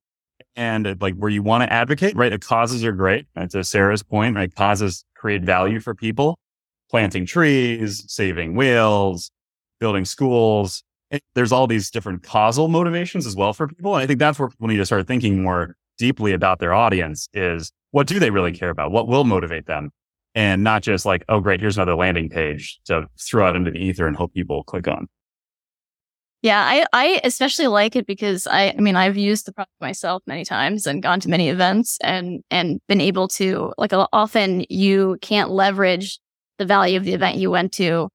and 0.56 0.88
uh, 0.88 0.96
like 1.00 1.16
where 1.16 1.30
you 1.30 1.44
want 1.44 1.64
to 1.64 1.72
advocate, 1.72 2.16
right? 2.16 2.30
The 2.30 2.40
causes 2.40 2.84
are 2.84 2.92
great. 2.92 3.28
And 3.36 3.50
to 3.52 3.64
Sara's 3.64 4.04
point, 4.04 4.36
right? 4.36 4.54
Causes 4.54 5.06
create 5.16 5.44
value 5.44 5.80
for 5.80 5.94
people, 5.94 6.38
planting 6.90 7.26
trees, 7.26 8.04
saving 8.08 8.56
whales, 8.56 9.32
building 9.80 10.06
schools. 10.06 10.84
It, 11.12 11.24
there's 11.36 11.52
all 11.52 11.68
these 11.68 11.90
different 11.90 12.24
causal 12.24 12.68
motivations 12.68 13.26
as 13.26 13.36
well 13.36 13.54
for 13.54 13.68
people. 13.68 13.96
And 13.96 14.04
I 14.04 14.08
think 14.08 14.20
that's 14.20 14.40
where 14.40 14.50
people 14.50 14.68
need 14.68 14.78
to 14.78 14.86
start 14.86 15.08
thinking 15.08 15.42
more 15.42 15.76
deeply 15.98 16.34
about 16.34 16.60
their 16.60 16.74
audience 16.74 17.28
is 17.34 17.72
what 17.92 18.08
do 18.08 18.20
they 18.20 18.30
really 18.30 18.54
care 18.54 18.70
about? 18.70 18.92
What 18.92 19.08
will 19.08 19.24
motivate 19.24 19.66
them? 19.66 19.92
And 20.36 20.64
not 20.64 20.84
just 20.84 21.06
like, 21.06 21.26
oh, 21.28 21.40
great, 21.40 21.60
here's 21.60 21.78
another 21.78 21.96
landing 21.96 22.30
page 22.30 22.80
to 22.86 23.08
throw 23.20 23.48
out 23.48 23.56
into 23.56 23.72
the 23.72 23.80
ether 23.80 24.08
and 24.08 24.16
hope 24.16 24.34
people 24.34 24.64
click 24.64 24.88
on. 24.88 25.08
Yeah, 26.42 26.62
I, 26.64 26.86
I 26.94 27.20
especially 27.26 27.68
like 27.68 27.98
it 27.98 28.08
because 28.08 28.48
I, 28.48 28.70
I 28.70 28.80
mean, 28.80 28.96
I've 28.96 29.18
used 29.18 29.46
the 29.46 29.52
product 29.52 29.74
myself 29.82 30.24
many 30.26 30.46
times 30.46 30.88
and 30.88 31.04
gone 31.04 31.20
to 31.20 31.30
many 31.30 31.50
events 31.50 31.98
and, 32.02 32.42
and 32.50 32.80
been 32.88 33.02
able 33.02 33.28
to, 33.30 33.74
like, 33.78 33.92
often 33.94 34.66
you 34.70 35.18
can't 35.22 35.50
leverage 35.50 36.20
the 36.58 36.66
value 36.66 36.96
of 36.96 37.04
the 37.04 37.14
event 37.14 37.38
you 37.38 37.52
went 37.52 37.74
to 37.74 38.08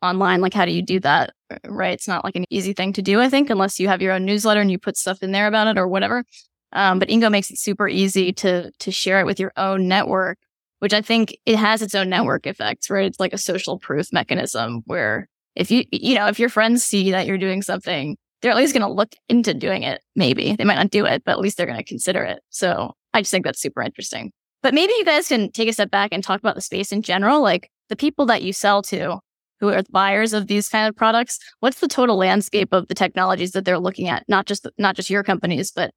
online. 0.00 0.40
Like, 0.40 0.54
how 0.54 0.64
do 0.64 0.70
you 0.70 0.82
do 0.82 1.00
that? 1.00 1.32
Right. 1.64 1.94
It's 1.94 2.06
not 2.06 2.22
like 2.22 2.36
an 2.36 2.44
easy 2.50 2.72
thing 2.72 2.92
to 2.92 3.02
do, 3.02 3.20
I 3.20 3.28
think, 3.28 3.50
unless 3.50 3.80
you 3.80 3.88
have 3.88 4.00
your 4.00 4.12
own 4.12 4.24
newsletter 4.24 4.60
and 4.60 4.70
you 4.70 4.78
put 4.78 4.96
stuff 4.96 5.22
in 5.22 5.32
there 5.32 5.48
about 5.48 5.66
it 5.66 5.76
or 5.78 5.88
whatever. 5.88 6.24
Um, 6.72 6.98
but 6.98 7.08
InGo 7.08 7.30
makes 7.30 7.50
it 7.50 7.58
super 7.58 7.88
easy 7.88 8.32
to, 8.34 8.70
to 8.78 8.90
share 8.92 9.20
it 9.20 9.26
with 9.26 9.40
your 9.40 9.52
own 9.56 9.88
network, 9.88 10.38
which 10.82 10.92
I 10.92 11.00
think 11.00 11.38
it 11.46 11.54
has 11.54 11.80
its 11.80 11.94
own 11.94 12.08
network 12.08 12.44
effects, 12.44 12.90
right? 12.90 13.06
It's 13.06 13.20
like 13.20 13.32
a 13.32 13.38
social 13.38 13.78
proof 13.78 14.12
mechanism 14.12 14.82
where 14.86 15.28
if 15.54 15.70
you, 15.70 15.84
you 15.92 16.16
know, 16.16 16.26
if 16.26 16.40
your 16.40 16.48
friends 16.48 16.82
see 16.82 17.12
that 17.12 17.24
you're 17.24 17.38
doing 17.38 17.62
something, 17.62 18.16
they're 18.40 18.50
at 18.50 18.56
least 18.56 18.74
going 18.74 18.84
to 18.84 18.92
look 18.92 19.12
into 19.28 19.54
doing 19.54 19.84
it. 19.84 20.02
Maybe 20.16 20.56
they 20.56 20.64
might 20.64 20.74
not 20.74 20.90
do 20.90 21.04
it, 21.04 21.22
but 21.24 21.30
at 21.30 21.38
least 21.38 21.56
they're 21.56 21.66
going 21.66 21.78
to 21.78 21.84
consider 21.84 22.24
it. 22.24 22.40
So 22.50 22.94
I 23.14 23.20
just 23.20 23.30
think 23.30 23.44
that's 23.44 23.62
super 23.62 23.80
interesting. 23.80 24.32
But 24.60 24.74
maybe 24.74 24.92
you 24.94 25.04
guys 25.04 25.28
can 25.28 25.52
take 25.52 25.68
a 25.68 25.72
step 25.72 25.88
back 25.88 26.08
and 26.10 26.24
talk 26.24 26.40
about 26.40 26.56
the 26.56 26.60
space 26.60 26.90
in 26.90 27.02
general, 27.02 27.42
like 27.42 27.70
the 27.88 27.94
people 27.94 28.26
that 28.26 28.42
you 28.42 28.52
sell 28.52 28.82
to 28.82 29.20
who 29.60 29.68
are 29.68 29.84
buyers 29.88 30.32
of 30.32 30.48
these 30.48 30.68
kind 30.68 30.88
of 30.88 30.96
products. 30.96 31.38
What's 31.60 31.78
the 31.78 31.86
total 31.86 32.16
landscape 32.16 32.72
of 32.72 32.88
the 32.88 32.94
technologies 32.96 33.52
that 33.52 33.64
they're 33.64 33.78
looking 33.78 34.08
at? 34.08 34.24
Not 34.26 34.46
just, 34.46 34.66
not 34.78 34.96
just 34.96 35.10
your 35.10 35.22
companies, 35.22 35.70
but 35.70 35.92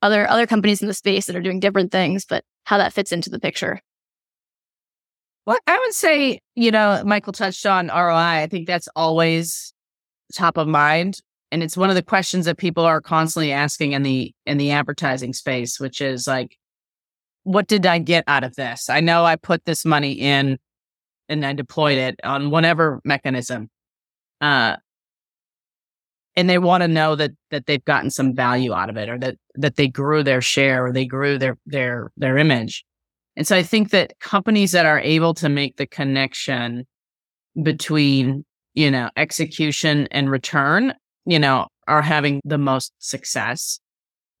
other, 0.00 0.30
other 0.30 0.46
companies 0.46 0.80
in 0.80 0.86
the 0.86 0.94
space 0.94 1.26
that 1.26 1.34
are 1.34 1.42
doing 1.42 1.58
different 1.58 1.90
things, 1.90 2.24
but 2.24 2.44
how 2.66 2.78
that 2.78 2.92
fits 2.92 3.10
into 3.10 3.30
the 3.30 3.40
picture. 3.40 3.80
Well, 5.48 5.58
I 5.66 5.78
would 5.78 5.94
say, 5.94 6.40
you 6.56 6.70
know, 6.70 7.02
Michael 7.06 7.32
touched 7.32 7.64
on 7.64 7.86
ROI. 7.88 8.42
I 8.42 8.48
think 8.50 8.66
that's 8.66 8.86
always 8.94 9.72
top 10.34 10.58
of 10.58 10.68
mind. 10.68 11.20
And 11.50 11.62
it's 11.62 11.74
one 11.74 11.88
of 11.88 11.96
the 11.96 12.02
questions 12.02 12.44
that 12.44 12.58
people 12.58 12.84
are 12.84 13.00
constantly 13.00 13.50
asking 13.50 13.92
in 13.92 14.02
the 14.02 14.34
in 14.44 14.58
the 14.58 14.72
advertising 14.72 15.32
space, 15.32 15.80
which 15.80 16.02
is 16.02 16.26
like, 16.26 16.58
what 17.44 17.66
did 17.66 17.86
I 17.86 17.98
get 17.98 18.24
out 18.26 18.44
of 18.44 18.56
this? 18.56 18.90
I 18.90 19.00
know 19.00 19.24
I 19.24 19.36
put 19.36 19.64
this 19.64 19.86
money 19.86 20.12
in 20.12 20.58
and 21.30 21.46
I 21.46 21.54
deployed 21.54 21.96
it 21.96 22.20
on 22.22 22.50
whatever 22.50 23.00
mechanism. 23.02 23.70
Uh 24.42 24.76
and 26.36 26.50
they 26.50 26.58
want 26.58 26.82
to 26.82 26.88
know 26.88 27.16
that 27.16 27.30
that 27.50 27.64
they've 27.64 27.86
gotten 27.86 28.10
some 28.10 28.34
value 28.34 28.74
out 28.74 28.90
of 28.90 28.98
it 28.98 29.08
or 29.08 29.18
that 29.20 29.36
that 29.54 29.76
they 29.76 29.88
grew 29.88 30.22
their 30.22 30.42
share 30.42 30.84
or 30.84 30.92
they 30.92 31.06
grew 31.06 31.38
their 31.38 31.56
their 31.64 32.12
their 32.18 32.36
image. 32.36 32.84
And 33.38 33.46
so 33.46 33.56
I 33.56 33.62
think 33.62 33.90
that 33.90 34.18
companies 34.18 34.72
that 34.72 34.84
are 34.84 34.98
able 34.98 35.32
to 35.34 35.48
make 35.48 35.76
the 35.76 35.86
connection 35.86 36.84
between, 37.62 38.44
you 38.74 38.90
know, 38.90 39.10
execution 39.16 40.08
and 40.10 40.28
return, 40.28 40.92
you 41.24 41.38
know, 41.38 41.68
are 41.86 42.02
having 42.02 42.40
the 42.44 42.58
most 42.58 42.92
success. 42.98 43.78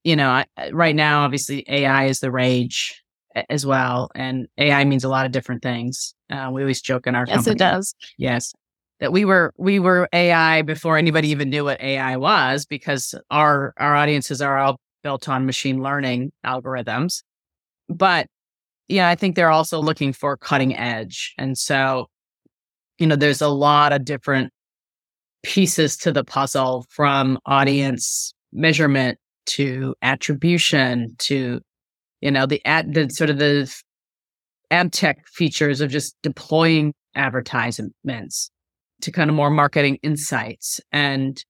You 0.02 0.16
know, 0.16 0.30
I, 0.30 0.46
right 0.72 0.96
now, 0.96 1.22
obviously 1.22 1.64
AI 1.68 2.06
is 2.06 2.18
the 2.18 2.32
rage 2.32 3.00
as 3.48 3.64
well. 3.64 4.10
And 4.16 4.48
AI 4.58 4.84
means 4.84 5.04
a 5.04 5.08
lot 5.08 5.26
of 5.26 5.32
different 5.32 5.62
things. 5.62 6.12
Uh, 6.28 6.50
we 6.52 6.62
always 6.62 6.82
joke 6.82 7.06
in 7.06 7.14
our 7.14 7.24
yes, 7.24 7.36
company. 7.36 7.52
it 7.52 7.58
does. 7.58 7.94
Yes. 8.18 8.52
That 8.98 9.12
we 9.12 9.24
were 9.24 9.52
we 9.56 9.78
were 9.78 10.08
AI 10.12 10.62
before 10.62 10.98
anybody 10.98 11.28
even 11.28 11.50
knew 11.50 11.62
what 11.62 11.80
AI 11.80 12.16
was 12.16 12.66
because 12.66 13.14
our 13.30 13.72
our 13.76 13.94
audiences 13.94 14.42
are 14.42 14.58
all 14.58 14.80
built 15.04 15.28
on 15.28 15.46
machine 15.46 15.84
learning 15.84 16.32
algorithms. 16.44 17.22
But 17.88 18.26
yeah, 18.88 19.08
I 19.08 19.14
think 19.14 19.36
they're 19.36 19.50
also 19.50 19.80
looking 19.80 20.12
for 20.12 20.36
cutting 20.36 20.76
edge. 20.76 21.34
And 21.38 21.56
so, 21.56 22.06
you 22.98 23.06
know, 23.06 23.16
there's 23.16 23.42
a 23.42 23.48
lot 23.48 23.92
of 23.92 24.04
different 24.04 24.52
pieces 25.42 25.96
to 25.98 26.12
the 26.12 26.24
puzzle 26.24 26.84
from 26.88 27.38
audience 27.46 28.34
measurement 28.52 29.18
to 29.46 29.94
attribution 30.02 31.14
to, 31.18 31.60
you 32.20 32.30
know, 32.30 32.46
the 32.46 32.64
ad, 32.64 32.94
the 32.94 33.08
sort 33.10 33.30
of 33.30 33.38
the 33.38 33.72
ad 34.70 34.92
tech 34.92 35.26
features 35.26 35.80
of 35.80 35.90
just 35.90 36.16
deploying 36.22 36.94
advertisements 37.14 38.50
to 39.02 39.12
kind 39.12 39.30
of 39.30 39.36
more 39.36 39.50
marketing 39.50 39.98
insights. 40.02 40.80
And 40.92 41.42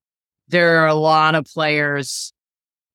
there 0.49 0.83
are 0.83 0.87
a 0.87 0.95
lot 0.95 1.35
of 1.35 1.45
players 1.45 2.33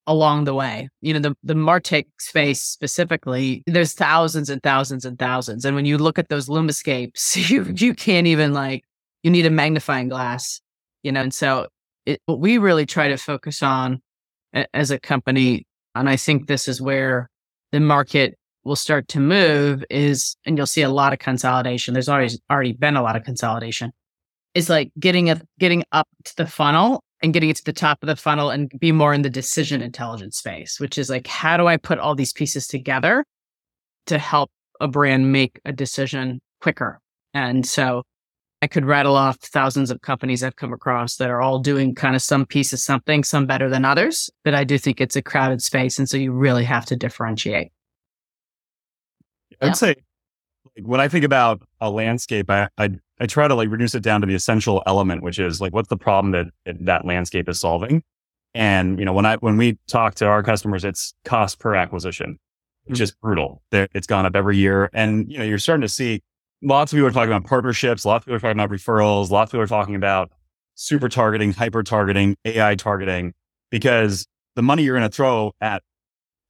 along 0.07 0.43
the 0.43 0.53
way. 0.53 0.89
You 1.01 1.13
know, 1.13 1.19
the, 1.19 1.35
the 1.43 1.53
Martech 1.53 2.07
space 2.19 2.61
specifically, 2.61 3.63
there's 3.67 3.93
thousands 3.93 4.49
and 4.49 4.61
thousands 4.61 5.05
and 5.05 5.17
thousands. 5.17 5.65
And 5.65 5.75
when 5.75 5.85
you 5.85 5.97
look 5.97 6.19
at 6.19 6.29
those 6.29 6.47
Lumascapes, 6.47 7.49
you, 7.49 7.73
you 7.75 7.93
can't 7.93 8.27
even 8.27 8.53
like, 8.53 8.83
you 9.23 9.31
need 9.31 9.45
a 9.45 9.49
magnifying 9.49 10.09
glass, 10.09 10.61
you 11.03 11.11
know? 11.11 11.21
And 11.21 11.33
so 11.33 11.67
it, 12.05 12.21
what 12.25 12.39
we 12.39 12.57
really 12.57 12.85
try 12.85 13.07
to 13.07 13.17
focus 13.17 13.63
on 13.63 14.01
as 14.73 14.91
a 14.91 14.99
company, 14.99 15.65
and 15.95 16.09
I 16.09 16.15
think 16.15 16.47
this 16.47 16.67
is 16.67 16.81
where 16.81 17.29
the 17.71 17.79
market 17.79 18.37
will 18.63 18.75
start 18.75 19.07
to 19.09 19.19
move 19.19 19.83
is, 19.89 20.35
and 20.45 20.57
you'll 20.57 20.67
see 20.67 20.81
a 20.81 20.89
lot 20.89 21.13
of 21.13 21.19
consolidation. 21.19 21.93
There's 21.93 22.09
always 22.09 22.39
already 22.49 22.73
been 22.73 22.95
a 22.95 23.01
lot 23.01 23.15
of 23.15 23.23
consolidation. 23.23 23.91
Is 24.53 24.69
like 24.69 24.91
getting 24.99 25.29
a, 25.31 25.41
getting 25.59 25.83
up 25.91 26.07
to 26.25 26.35
the 26.35 26.45
funnel 26.45 27.03
and 27.23 27.33
getting 27.33 27.49
it 27.49 27.55
to 27.55 27.63
the 27.63 27.73
top 27.73 28.03
of 28.03 28.07
the 28.07 28.17
funnel 28.17 28.49
and 28.49 28.69
be 28.77 28.91
more 28.91 29.13
in 29.13 29.21
the 29.21 29.29
decision 29.29 29.81
intelligence 29.81 30.37
space, 30.37 30.79
which 30.79 30.97
is 30.97 31.09
like, 31.09 31.25
how 31.25 31.55
do 31.55 31.67
I 31.67 31.77
put 31.77 31.97
all 31.97 32.15
these 32.15 32.33
pieces 32.33 32.67
together 32.67 33.25
to 34.07 34.19
help 34.19 34.51
a 34.81 34.89
brand 34.89 35.31
make 35.31 35.59
a 35.63 35.71
decision 35.71 36.41
quicker? 36.59 36.99
And 37.33 37.65
so 37.65 38.03
I 38.61 38.67
could 38.67 38.85
rattle 38.85 39.15
off 39.15 39.37
thousands 39.37 39.89
of 39.89 40.01
companies 40.01 40.43
I've 40.43 40.57
come 40.57 40.73
across 40.73 41.15
that 41.15 41.29
are 41.29 41.41
all 41.41 41.59
doing 41.59 41.95
kind 41.95 42.15
of 42.15 42.21
some 42.21 42.45
piece 42.45 42.73
of 42.73 42.79
something, 42.79 43.23
some 43.23 43.45
better 43.45 43.69
than 43.69 43.85
others. 43.85 44.29
But 44.43 44.53
I 44.53 44.65
do 44.65 44.77
think 44.77 44.99
it's 44.99 45.15
a 45.15 45.21
crowded 45.21 45.61
space. 45.61 45.97
And 45.99 46.09
so 46.09 46.17
you 46.17 46.33
really 46.33 46.65
have 46.65 46.85
to 46.87 46.95
differentiate. 46.97 47.71
I'd 49.61 49.67
yeah. 49.67 49.73
say 49.73 49.95
when 50.81 50.99
I 50.99 51.07
think 51.07 51.25
about 51.25 51.61
a 51.81 51.89
landscape, 51.89 52.49
I, 52.49 52.69
I 52.77 52.91
I 53.19 53.25
try 53.25 53.47
to 53.47 53.55
like 53.55 53.69
reduce 53.69 53.95
it 53.95 54.03
down 54.03 54.21
to 54.21 54.27
the 54.27 54.35
essential 54.35 54.83
element, 54.85 55.23
which 55.23 55.39
is 55.39 55.61
like, 55.61 55.73
what's 55.73 55.87
the 55.87 55.97
problem 55.97 56.31
that 56.31 56.47
that 56.65 57.05
landscape 57.05 57.47
is 57.47 57.59
solving? 57.59 58.03
And, 58.53 58.99
you 58.99 59.05
know, 59.05 59.13
when 59.13 59.25
I, 59.25 59.37
when 59.37 59.57
we 59.57 59.77
talk 59.87 60.15
to 60.15 60.25
our 60.25 60.43
customers, 60.43 60.83
it's 60.83 61.13
cost 61.25 61.59
per 61.59 61.75
acquisition, 61.75 62.37
which 62.85 62.97
mm-hmm. 62.97 63.03
is 63.03 63.11
brutal. 63.11 63.61
It's 63.71 64.07
gone 64.07 64.25
up 64.25 64.35
every 64.35 64.57
year. 64.57 64.89
And, 64.93 65.31
you 65.31 65.37
know, 65.39 65.43
you're 65.43 65.57
starting 65.57 65.81
to 65.81 65.89
see 65.89 66.21
lots 66.61 66.91
of 66.91 66.97
people 66.97 67.07
are 67.07 67.11
talking 67.11 67.31
about 67.31 67.45
partnerships. 67.45 68.05
Lots 68.05 68.23
of 68.23 68.25
people 68.25 68.35
are 68.35 68.39
talking 68.39 68.59
about 68.59 68.69
referrals. 68.69 69.29
Lots 69.29 69.49
of 69.49 69.51
people 69.53 69.63
are 69.63 69.67
talking 69.67 69.95
about 69.95 70.31
super 70.75 71.09
targeting, 71.09 71.53
hyper 71.53 71.83
targeting, 71.83 72.35
AI 72.45 72.75
targeting, 72.75 73.33
because 73.69 74.27
the 74.55 74.61
money 74.61 74.83
you're 74.83 74.97
going 74.97 75.09
to 75.09 75.15
throw 75.15 75.53
at 75.61 75.81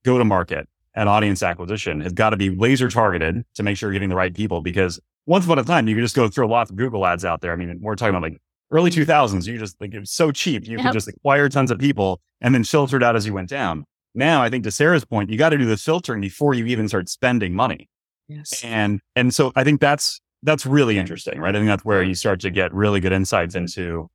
go 0.04 0.18
to 0.18 0.24
market 0.24 0.68
and 0.94 1.08
audience 1.08 1.42
acquisition 1.42 2.00
has 2.00 2.12
got 2.12 2.30
to 2.30 2.36
be 2.36 2.50
laser 2.50 2.88
targeted 2.88 3.44
to 3.54 3.62
make 3.62 3.76
sure 3.76 3.88
you're 3.88 3.94
getting 3.94 4.08
the 4.08 4.16
right 4.16 4.34
people 4.34 4.60
because 4.60 5.00
once 5.26 5.44
upon 5.44 5.58
a 5.58 5.64
time, 5.64 5.88
you 5.88 5.94
could 5.94 6.02
just 6.02 6.14
go 6.14 6.28
throw 6.28 6.46
lots 6.46 6.70
of 6.70 6.76
Google 6.76 7.06
ads 7.06 7.24
out 7.24 7.40
there. 7.40 7.52
I 7.52 7.56
mean, 7.56 7.78
we're 7.80 7.96
talking 7.96 8.14
about 8.14 8.22
like 8.22 8.40
early 8.70 8.90
2000s. 8.90 9.46
You 9.46 9.58
just 9.58 9.80
like 9.80 9.94
it 9.94 10.00
was 10.00 10.10
so 10.10 10.30
cheap. 10.30 10.66
You 10.66 10.76
yep. 10.76 10.86
could 10.86 10.92
just 10.92 11.08
acquire 11.08 11.48
tons 11.48 11.70
of 11.70 11.78
people 11.78 12.20
and 12.40 12.54
then 12.54 12.64
filter 12.64 12.96
it 12.96 13.02
out 13.02 13.16
as 13.16 13.26
you 13.26 13.32
went 13.32 13.48
down. 13.48 13.84
Now, 14.14 14.42
I 14.42 14.50
think 14.50 14.64
to 14.64 14.70
Sara's 14.70 15.04
point, 15.04 15.30
you 15.30 15.38
got 15.38 15.50
to 15.50 15.58
do 15.58 15.64
the 15.64 15.76
filtering 15.76 16.20
before 16.20 16.54
you 16.54 16.66
even 16.66 16.88
start 16.88 17.08
spending 17.08 17.54
money. 17.54 17.88
Yes. 18.28 18.62
And 18.64 19.00
and 19.16 19.34
so 19.34 19.52
I 19.56 19.64
think 19.64 19.80
that's 19.80 20.20
that's 20.42 20.66
really 20.66 20.98
interesting, 20.98 21.40
right? 21.40 21.54
I 21.54 21.58
think 21.58 21.68
that's 21.68 21.84
where 21.84 22.02
you 22.02 22.14
start 22.14 22.40
to 22.40 22.50
get 22.50 22.72
really 22.72 23.00
good 23.00 23.12
insights 23.12 23.54
into 23.54 24.08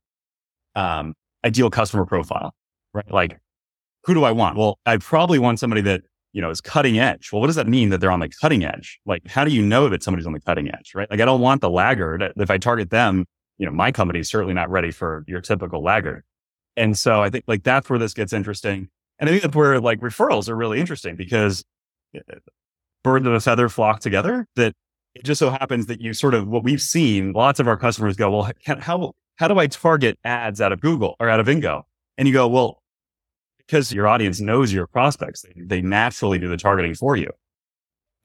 um, 0.76 1.14
ideal 1.44 1.70
customer 1.70 2.06
profile, 2.06 2.54
right? 2.94 3.10
Like, 3.10 3.38
who 4.04 4.14
do 4.14 4.24
I 4.24 4.30
want? 4.30 4.56
Well, 4.56 4.78
I 4.86 4.96
probably 4.96 5.38
want 5.38 5.58
somebody 5.58 5.82
that 5.82 6.02
you 6.32 6.40
know, 6.40 6.50
is 6.50 6.60
cutting 6.60 6.98
edge. 6.98 7.30
Well, 7.32 7.40
what 7.40 7.48
does 7.48 7.56
that 7.56 7.66
mean 7.66 7.88
that 7.90 8.00
they're 8.00 8.10
on 8.10 8.20
the 8.20 8.28
cutting 8.28 8.64
edge? 8.64 9.00
Like, 9.06 9.26
how 9.26 9.44
do 9.44 9.50
you 9.50 9.62
know 9.62 9.88
that 9.88 10.02
somebody's 10.02 10.26
on 10.26 10.32
the 10.32 10.40
cutting 10.40 10.68
edge, 10.68 10.92
right? 10.94 11.10
Like, 11.10 11.20
I 11.20 11.24
don't 11.24 11.40
want 11.40 11.60
the 11.60 11.70
laggard. 11.70 12.32
If 12.36 12.50
I 12.50 12.58
target 12.58 12.90
them, 12.90 13.26
you 13.58 13.66
know, 13.66 13.72
my 13.72 13.92
company 13.92 14.20
is 14.20 14.28
certainly 14.28 14.54
not 14.54 14.70
ready 14.70 14.90
for 14.90 15.24
your 15.26 15.40
typical 15.40 15.82
laggard. 15.82 16.24
And 16.76 16.96
so 16.96 17.22
I 17.22 17.30
think 17.30 17.44
like 17.46 17.62
that's 17.62 17.90
where 17.90 17.98
this 17.98 18.14
gets 18.14 18.32
interesting. 18.32 18.88
And 19.18 19.28
I 19.28 19.32
think 19.32 19.42
that's 19.42 19.54
where 19.54 19.80
like 19.80 20.00
referrals 20.00 20.48
are 20.48 20.56
really 20.56 20.80
interesting 20.80 21.14
because 21.14 21.64
eh, 22.14 22.20
birds 23.02 23.26
of 23.26 23.34
a 23.34 23.40
feather 23.40 23.68
flock 23.68 24.00
together 24.00 24.46
that 24.56 24.74
it 25.14 25.24
just 25.24 25.38
so 25.38 25.50
happens 25.50 25.86
that 25.86 26.00
you 26.00 26.14
sort 26.14 26.34
of 26.34 26.48
what 26.48 26.64
we've 26.64 26.80
seen 26.80 27.32
lots 27.32 27.60
of 27.60 27.68
our 27.68 27.76
customers 27.76 28.16
go, 28.16 28.30
well, 28.30 28.50
how, 28.64 29.12
how 29.36 29.48
do 29.48 29.58
I 29.58 29.66
target 29.66 30.18
ads 30.24 30.60
out 30.60 30.72
of 30.72 30.80
Google 30.80 31.16
or 31.20 31.28
out 31.28 31.40
of 31.40 31.46
InGo? 31.46 31.82
And 32.16 32.28
you 32.28 32.34
go, 32.34 32.48
well, 32.48 32.79
because 33.70 33.92
your 33.92 34.08
audience 34.08 34.40
knows 34.40 34.72
your 34.72 34.88
prospects. 34.88 35.42
They, 35.42 35.52
they 35.56 35.80
naturally 35.80 36.40
do 36.40 36.48
the 36.48 36.56
targeting 36.56 36.94
for 36.94 37.16
you. 37.16 37.30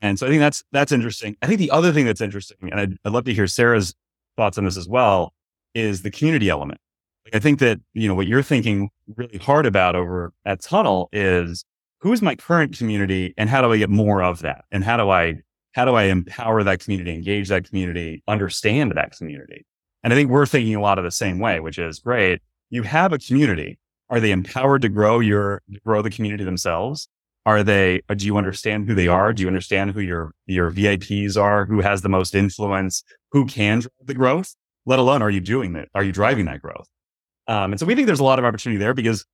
And 0.01 0.17
so 0.17 0.25
I 0.25 0.29
think 0.29 0.39
that's, 0.39 0.63
that's 0.71 0.91
interesting. 0.91 1.37
I 1.43 1.47
think 1.47 1.59
the 1.59 1.69
other 1.69 1.91
thing 1.91 2.05
that's 2.05 2.21
interesting, 2.21 2.57
and 2.63 2.79
I'd, 2.79 2.97
I'd 3.05 3.13
love 3.13 3.25
to 3.25 3.33
hear 3.33 3.45
Sara's 3.45 3.93
thoughts 4.37 4.57
on 4.57 4.65
this 4.65 4.75
as 4.75 4.87
well, 4.87 5.33
is 5.75 6.01
the 6.01 6.09
community 6.09 6.49
element. 6.49 6.79
Like 7.25 7.35
I 7.35 7.39
think 7.39 7.59
that, 7.59 7.79
you 7.93 8.07
know, 8.07 8.15
what 8.15 8.25
you're 8.25 8.41
thinking 8.41 8.89
really 9.15 9.37
hard 9.37 9.67
about 9.67 9.95
over 9.95 10.33
at 10.45 10.61
Tunnl 10.61 11.07
is 11.13 11.63
who 11.99 12.11
is 12.11 12.23
my 12.23 12.35
current 12.35 12.75
community 12.75 13.35
and 13.37 13.47
how 13.47 13.61
do 13.61 13.71
I 13.71 13.77
get 13.77 13.89
more 13.89 14.23
of 14.23 14.39
that? 14.39 14.65
And 14.71 14.83
how 14.83 14.97
do 14.97 15.11
I, 15.11 15.35
how 15.73 15.85
do 15.85 15.93
I 15.93 16.03
empower 16.03 16.63
that 16.63 16.79
community, 16.79 17.13
engage 17.13 17.49
that 17.49 17.69
community, 17.69 18.23
understand 18.27 18.93
that 18.95 19.15
community? 19.15 19.63
And 20.03 20.11
I 20.11 20.15
think 20.15 20.31
we're 20.31 20.45
thinking 20.47 20.75
a 20.75 20.81
lot 20.81 20.97
of 20.97 21.03
the 21.03 21.11
same 21.11 21.37
way, 21.37 21.59
which 21.59 21.77
is 21.77 21.99
great. 21.99 22.41
You 22.71 22.81
have 22.83 23.13
a 23.13 23.19
community 23.19 23.77
are 24.09 24.19
they 24.19 24.31
empowered 24.31 24.81
to 24.83 24.89
grow 24.89 25.19
your, 25.19 25.61
grow 25.83 26.01
the 26.01 26.09
community 26.09 26.43
themselves? 26.43 27.07
Are 27.45 27.63
they, 27.63 28.01
uh, 28.09 28.15
do 28.15 28.25
you 28.25 28.37
understand 28.37 28.87
who 28.87 28.95
they 28.95 29.07
are? 29.07 29.31
Do 29.31 29.43
you 29.43 29.47
understand 29.47 29.91
who 29.91 29.99
your, 29.99 30.31
your 30.47 30.71
VIPs 30.71 31.39
are? 31.39 31.65
Who 31.65 31.81
has 31.81 32.01
the 32.01 32.09
most 32.09 32.33
influence? 32.33 33.03
Who 33.31 33.45
can 33.45 33.79
drive 33.79 33.91
the 34.03 34.13
growth? 34.13 34.55
Let 34.85 34.99
alone, 34.99 35.21
are 35.21 35.29
you 35.29 35.41
doing 35.41 35.73
that? 35.73 35.89
Are 35.93 36.03
you 36.03 36.11
driving 36.11 36.45
that 36.45 36.61
growth? 36.61 36.87
Um, 37.47 37.73
and 37.73 37.79
so 37.79 37.85
we 37.85 37.95
think 37.95 38.07
there's 38.07 38.19
a 38.19 38.23
lot 38.23 38.39
of 38.39 38.45
opportunity 38.45 38.79
there 38.79 38.93
because 38.93 39.25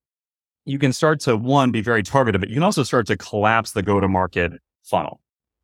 you 0.65 0.77
can 0.77 0.93
start 0.93 1.19
to 1.21 1.37
one, 1.37 1.71
be 1.71 1.81
very 1.81 2.03
targeted, 2.03 2.41
but 2.41 2.49
you 2.49 2.55
can 2.55 2.63
also 2.63 2.83
start 2.83 3.07
to 3.07 3.17
collapse 3.17 3.71
the 3.71 3.81
go 3.81 3.99
to 3.99 4.07
market 4.07 4.53
funnel. 4.83 5.21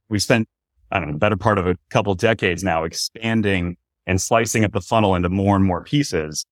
We 0.09 0.19
spent, 0.19 0.47
I 0.91 0.99
don't 0.99 1.11
know, 1.11 1.17
better 1.17 1.37
part 1.37 1.57
of 1.57 1.67
a 1.67 1.75
couple 1.89 2.15
decades 2.15 2.63
now 2.63 2.83
expanding 2.83 3.77
and 4.05 4.21
slicing 4.21 4.63
up 4.63 4.71
the 4.71 4.81
funnel 4.81 5.15
into 5.15 5.29
more 5.29 5.55
and 5.55 5.65
more 5.65 5.83
pieces. 5.83 6.45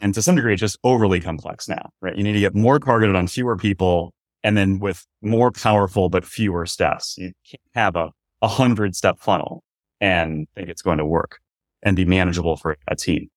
And 0.00 0.14
to 0.14 0.22
some 0.22 0.36
degree, 0.36 0.54
it's 0.54 0.60
just 0.60 0.78
overly 0.84 1.20
complex 1.20 1.68
now, 1.68 1.90
right? 2.00 2.16
You 2.16 2.22
need 2.22 2.32
to 2.34 2.40
get 2.40 2.54
more 2.54 2.78
targeted 2.78 3.16
on 3.16 3.26
fewer 3.26 3.56
people 3.56 4.12
and 4.42 4.56
then 4.56 4.78
with 4.78 5.06
more 5.22 5.50
powerful, 5.50 6.08
but 6.08 6.24
fewer 6.24 6.66
steps. 6.66 7.16
You 7.16 7.32
can't 7.48 7.62
have 7.74 7.96
a, 7.96 8.10
a 8.42 8.48
hundred 8.48 8.94
step 8.94 9.18
funnel 9.18 9.62
and 10.00 10.46
think 10.54 10.68
it's 10.68 10.82
going 10.82 10.98
to 10.98 11.06
work 11.06 11.38
and 11.82 11.96
be 11.96 12.04
manageable 12.04 12.56
for 12.56 12.76
a 12.88 12.96
team. 12.96 13.28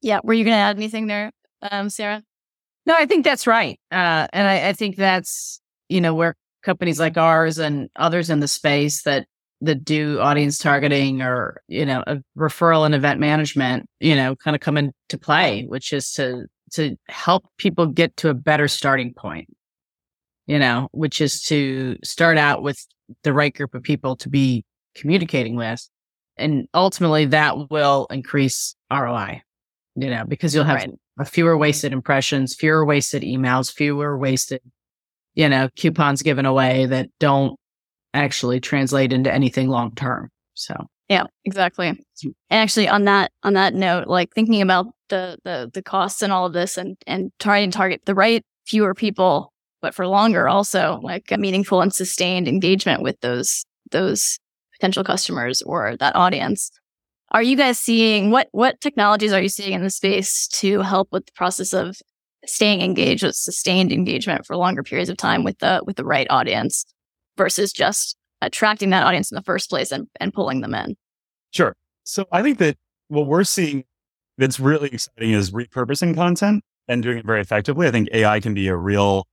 Yeah. 0.00 0.20
Were 0.22 0.34
you 0.34 0.44
going 0.44 0.54
to 0.54 0.60
add 0.60 0.76
anything 0.76 1.08
there, 1.08 1.32
um, 1.62 1.90
Sara? 1.90 2.22
No, 2.86 2.94
I 2.94 3.06
think 3.06 3.24
that's 3.24 3.46
right. 3.46 3.78
Uh, 3.90 4.28
and 4.32 4.46
I, 4.48 4.68
I 4.68 4.72
think 4.72 4.96
that's, 4.96 5.60
you 5.88 6.00
know, 6.00 6.14
where 6.14 6.36
companies 6.62 7.00
like 7.00 7.16
ours 7.16 7.58
and 7.58 7.88
others 7.96 8.30
in 8.30 8.40
the 8.40 8.48
space 8.48 9.02
that 9.02 9.26
that 9.60 9.84
do 9.84 10.20
audience 10.20 10.58
targeting 10.58 11.20
or 11.20 11.60
you 11.68 11.84
know 11.84 12.02
a 12.06 12.18
referral 12.36 12.86
and 12.86 12.94
event 12.94 13.18
management 13.18 13.88
you 14.00 14.14
know 14.14 14.36
kind 14.36 14.54
of 14.54 14.60
come 14.60 14.76
into 14.76 15.18
play 15.20 15.64
which 15.68 15.92
is 15.92 16.12
to 16.12 16.44
to 16.72 16.96
help 17.08 17.44
people 17.56 17.86
get 17.86 18.16
to 18.16 18.28
a 18.28 18.34
better 18.34 18.68
starting 18.68 19.12
point 19.12 19.48
you 20.46 20.58
know 20.58 20.88
which 20.92 21.20
is 21.20 21.42
to 21.42 21.96
start 22.04 22.38
out 22.38 22.62
with 22.62 22.86
the 23.24 23.32
right 23.32 23.54
group 23.54 23.74
of 23.74 23.82
people 23.82 24.14
to 24.16 24.28
be 24.28 24.64
communicating 24.94 25.56
with 25.56 25.88
and 26.36 26.68
ultimately 26.74 27.24
that 27.24 27.70
will 27.70 28.06
increase 28.10 28.76
roi 28.92 29.42
you 29.96 30.08
know 30.08 30.24
because 30.24 30.54
you'll 30.54 30.64
have 30.64 30.86
right. 31.18 31.28
fewer 31.28 31.56
wasted 31.56 31.92
impressions 31.92 32.54
fewer 32.54 32.84
wasted 32.84 33.22
emails 33.22 33.72
fewer 33.72 34.16
wasted 34.16 34.62
you 35.34 35.48
know 35.48 35.68
coupons 35.74 36.22
given 36.22 36.46
away 36.46 36.86
that 36.86 37.08
don't 37.18 37.58
actually 38.14 38.60
translate 38.60 39.12
into 39.12 39.32
anything 39.32 39.68
long 39.68 39.94
term. 39.94 40.30
So 40.54 40.74
yeah, 41.08 41.24
exactly. 41.44 41.88
And 41.88 41.98
actually 42.50 42.88
on 42.88 43.04
that 43.04 43.32
on 43.42 43.54
that 43.54 43.74
note, 43.74 44.08
like 44.08 44.32
thinking 44.34 44.60
about 44.60 44.86
the 45.08 45.38
the 45.44 45.70
the 45.72 45.82
costs 45.82 46.22
and 46.22 46.32
all 46.32 46.46
of 46.46 46.52
this 46.52 46.76
and 46.76 46.96
and 47.06 47.30
trying 47.38 47.70
to 47.70 47.76
target 47.76 48.02
the 48.04 48.14
right 48.14 48.44
fewer 48.66 48.94
people, 48.94 49.52
but 49.80 49.94
for 49.94 50.06
longer 50.06 50.48
also, 50.48 51.00
like 51.02 51.32
a 51.32 51.38
meaningful 51.38 51.80
and 51.80 51.94
sustained 51.94 52.46
engagement 52.46 53.02
with 53.02 53.18
those 53.20 53.64
those 53.90 54.38
potential 54.74 55.02
customers 55.02 55.62
or 55.62 55.96
that 55.96 56.14
audience. 56.14 56.70
Are 57.30 57.42
you 57.42 57.56
guys 57.56 57.78
seeing 57.78 58.30
what 58.30 58.48
what 58.52 58.80
technologies 58.80 59.32
are 59.32 59.40
you 59.40 59.48
seeing 59.48 59.72
in 59.72 59.82
the 59.82 59.90
space 59.90 60.46
to 60.48 60.80
help 60.82 61.08
with 61.10 61.26
the 61.26 61.32
process 61.32 61.72
of 61.72 61.96
staying 62.46 62.82
engaged 62.82 63.22
with 63.22 63.34
sustained 63.34 63.92
engagement 63.92 64.46
for 64.46 64.56
longer 64.56 64.82
periods 64.82 65.10
of 65.10 65.16
time 65.16 65.42
with 65.42 65.58
the 65.58 65.82
with 65.86 65.96
the 65.96 66.04
right 66.04 66.26
audience? 66.28 66.84
Versus 67.38 67.72
just 67.72 68.16
attracting 68.42 68.90
that 68.90 69.06
audience 69.06 69.30
in 69.30 69.36
the 69.36 69.42
first 69.42 69.70
place 69.70 69.90
and, 69.90 70.06
and 70.20 70.34
pulling 70.34 70.60
them 70.60 70.74
in. 70.74 70.96
Sure. 71.50 71.74
So 72.04 72.26
I 72.30 72.42
think 72.42 72.58
that 72.58 72.76
what 73.08 73.26
we're 73.26 73.44
seeing 73.44 73.84
that's 74.36 74.60
really 74.60 74.90
exciting 74.90 75.32
is 75.32 75.50
repurposing 75.50 76.14
content 76.14 76.62
and 76.86 77.02
doing 77.02 77.18
it 77.18 77.26
very 77.26 77.40
effectively. 77.40 77.86
I 77.86 77.90
think 77.90 78.08
AI 78.12 78.40
can 78.40 78.54
be 78.54 78.68
a 78.68 78.76
real 78.76 79.26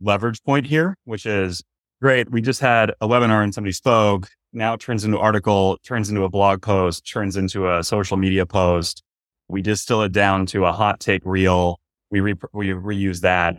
leverage 0.00 0.42
point 0.44 0.66
here, 0.66 0.96
which 1.04 1.26
is 1.26 1.62
great. 2.00 2.30
We 2.30 2.40
just 2.40 2.60
had 2.60 2.90
a 3.00 3.08
webinar 3.08 3.42
and 3.42 3.54
somebody 3.54 3.72
spoke. 3.72 4.28
Now 4.52 4.74
it 4.74 4.80
turns 4.80 5.04
into 5.04 5.18
an 5.18 5.22
article, 5.22 5.78
turns 5.84 6.08
into 6.08 6.24
a 6.24 6.28
blog 6.28 6.62
post, 6.62 7.06
turns 7.10 7.36
into 7.36 7.70
a 7.70 7.82
social 7.82 8.16
media 8.16 8.46
post. 8.46 9.02
We 9.48 9.62
distill 9.62 10.02
it 10.02 10.12
down 10.12 10.46
to 10.46 10.64
a 10.64 10.72
hot 10.72 11.00
take 11.00 11.22
reel. 11.24 11.78
We 12.10 12.20
re- 12.20 12.34
we 12.52 12.68
reuse 12.68 13.20
that. 13.20 13.56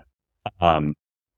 Um, 0.60 0.96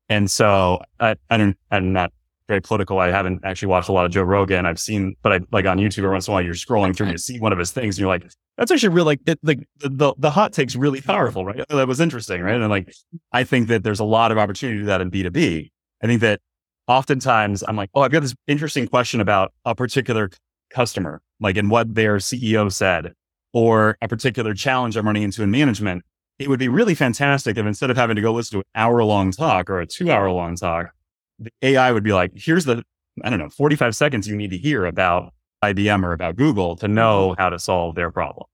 and 0.07 0.29
so 0.29 0.81
I, 0.99 1.15
I 1.29 1.37
don't, 1.37 1.57
I'm 1.71 1.93
not 1.93 2.11
very 2.49 2.61
political. 2.61 2.99
I 2.99 3.11
haven't 3.11 3.41
actually 3.45 3.67
watched 3.67 3.87
a 3.87 3.91
lot 3.93 4.05
of 4.05 4.11
Joe 4.11 4.23
Rogan. 4.23 4.65
I've 4.65 4.79
seen, 4.79 5.15
but 5.21 5.31
I 5.31 5.39
like 5.51 5.65
on 5.65 5.77
YouTube 5.77 5.99
every 5.99 6.09
once 6.09 6.27
in 6.27 6.31
a 6.31 6.33
while 6.33 6.43
you're 6.43 6.55
scrolling 6.55 6.95
through 6.95 7.05
and 7.05 7.13
you 7.13 7.17
see 7.19 7.39
one 7.39 7.53
of 7.53 7.59
his 7.59 7.71
things 7.71 7.95
and 7.95 8.01
you're 8.01 8.09
like, 8.09 8.29
that's 8.57 8.71
actually 8.71 8.89
real. 8.89 9.05
like 9.05 9.23
the, 9.23 9.37
the, 9.43 9.63
the, 9.77 10.13
the 10.17 10.31
hot 10.31 10.51
take's 10.51 10.75
really 10.75 10.99
powerful, 10.99 11.45
right? 11.45 11.63
That 11.69 11.87
was 11.87 12.01
interesting, 12.01 12.41
right? 12.41 12.55
And 12.55 12.67
like, 12.67 12.91
I 13.31 13.43
think 13.43 13.67
that 13.67 13.83
there's 13.83 13.99
a 13.99 14.05
lot 14.05 14.31
of 14.31 14.39
opportunity 14.39 14.79
to 14.79 14.83
do 14.83 14.87
that 14.87 14.99
in 14.99 15.11
B2B. 15.11 15.69
I 16.03 16.07
think 16.07 16.21
that 16.21 16.41
oftentimes 16.87 17.63
I'm 17.67 17.75
like, 17.75 17.91
oh, 17.93 18.01
I've 18.01 18.11
got 18.11 18.21
this 18.21 18.35
interesting 18.47 18.87
question 18.87 19.21
about 19.21 19.53
a 19.63 19.75
particular 19.75 20.31
customer, 20.71 21.21
like 21.39 21.55
in 21.55 21.69
what 21.69 21.93
their 21.93 22.17
CEO 22.17 22.71
said, 22.71 23.13
or 23.53 23.95
a 24.01 24.07
particular 24.07 24.55
challenge 24.55 24.97
I'm 24.97 25.05
running 25.05 25.23
into 25.23 25.43
in 25.43 25.51
management. 25.51 26.03
It 26.39 26.49
would 26.49 26.59
be 26.59 26.69
really 26.69 26.95
fantastic 26.95 27.57
if 27.57 27.65
instead 27.65 27.91
of 27.91 27.97
having 27.97 28.15
to 28.15 28.21
go 28.23 28.33
listen 28.33 28.57
to 28.57 28.59
an 28.59 28.81
hour 28.81 29.03
long 29.03 29.31
talk 29.31 29.69
or 29.69 29.81
a 29.81 29.85
two 29.85 30.09
hour 30.09 30.31
long 30.31 30.55
talk, 30.55 30.91
the 31.39 31.51
AI 31.61 31.91
would 31.91 32.03
be 32.03 32.13
like, 32.13 32.31
here's 32.35 32.65
the, 32.65 32.83
I 33.23 33.29
don't 33.29 33.39
know, 33.39 33.49
45 33.49 33.95
seconds 33.95 34.27
you 34.27 34.35
need 34.35 34.51
to 34.51 34.57
hear 34.57 34.85
about 34.85 35.33
IBM 35.63 36.03
or 36.03 36.13
about 36.13 36.35
Google 36.35 36.75
to 36.77 36.87
know 36.87 37.29
mm-hmm. 37.29 37.41
how 37.41 37.49
to 37.49 37.59
solve 37.59 37.95
their 37.95 38.11
problem. 38.11 38.47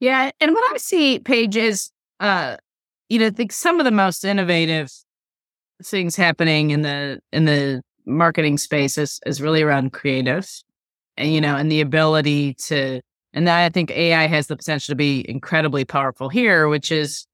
Yeah. 0.00 0.30
And 0.40 0.52
what 0.52 0.74
I 0.74 0.76
see, 0.76 1.18
Paige, 1.18 1.56
is, 1.56 1.90
uh, 2.20 2.56
you 3.08 3.18
know, 3.18 3.26
I 3.26 3.30
think 3.30 3.52
some 3.52 3.80
of 3.80 3.84
the 3.84 3.90
most 3.90 4.24
innovative 4.24 4.90
things 5.82 6.16
happening 6.16 6.70
in 6.70 6.82
the, 6.82 7.20
in 7.32 7.44
the 7.44 7.82
marketing 8.04 8.58
space 8.58 8.98
is, 8.98 9.20
is 9.26 9.40
really 9.40 9.62
around 9.62 9.92
creative 9.92 10.48
and, 11.16 11.32
you 11.32 11.40
know, 11.40 11.56
and 11.56 11.70
the 11.70 11.80
ability 11.80 12.54
to, 12.54 13.00
and 13.32 13.48
I 13.48 13.68
think 13.68 13.90
AI 13.90 14.26
has 14.26 14.46
the 14.46 14.56
potential 14.56 14.92
to 14.92 14.96
be 14.96 15.24
incredibly 15.28 15.84
powerful 15.84 16.28
here, 16.28 16.68
which 16.68 16.90
is 16.90 17.26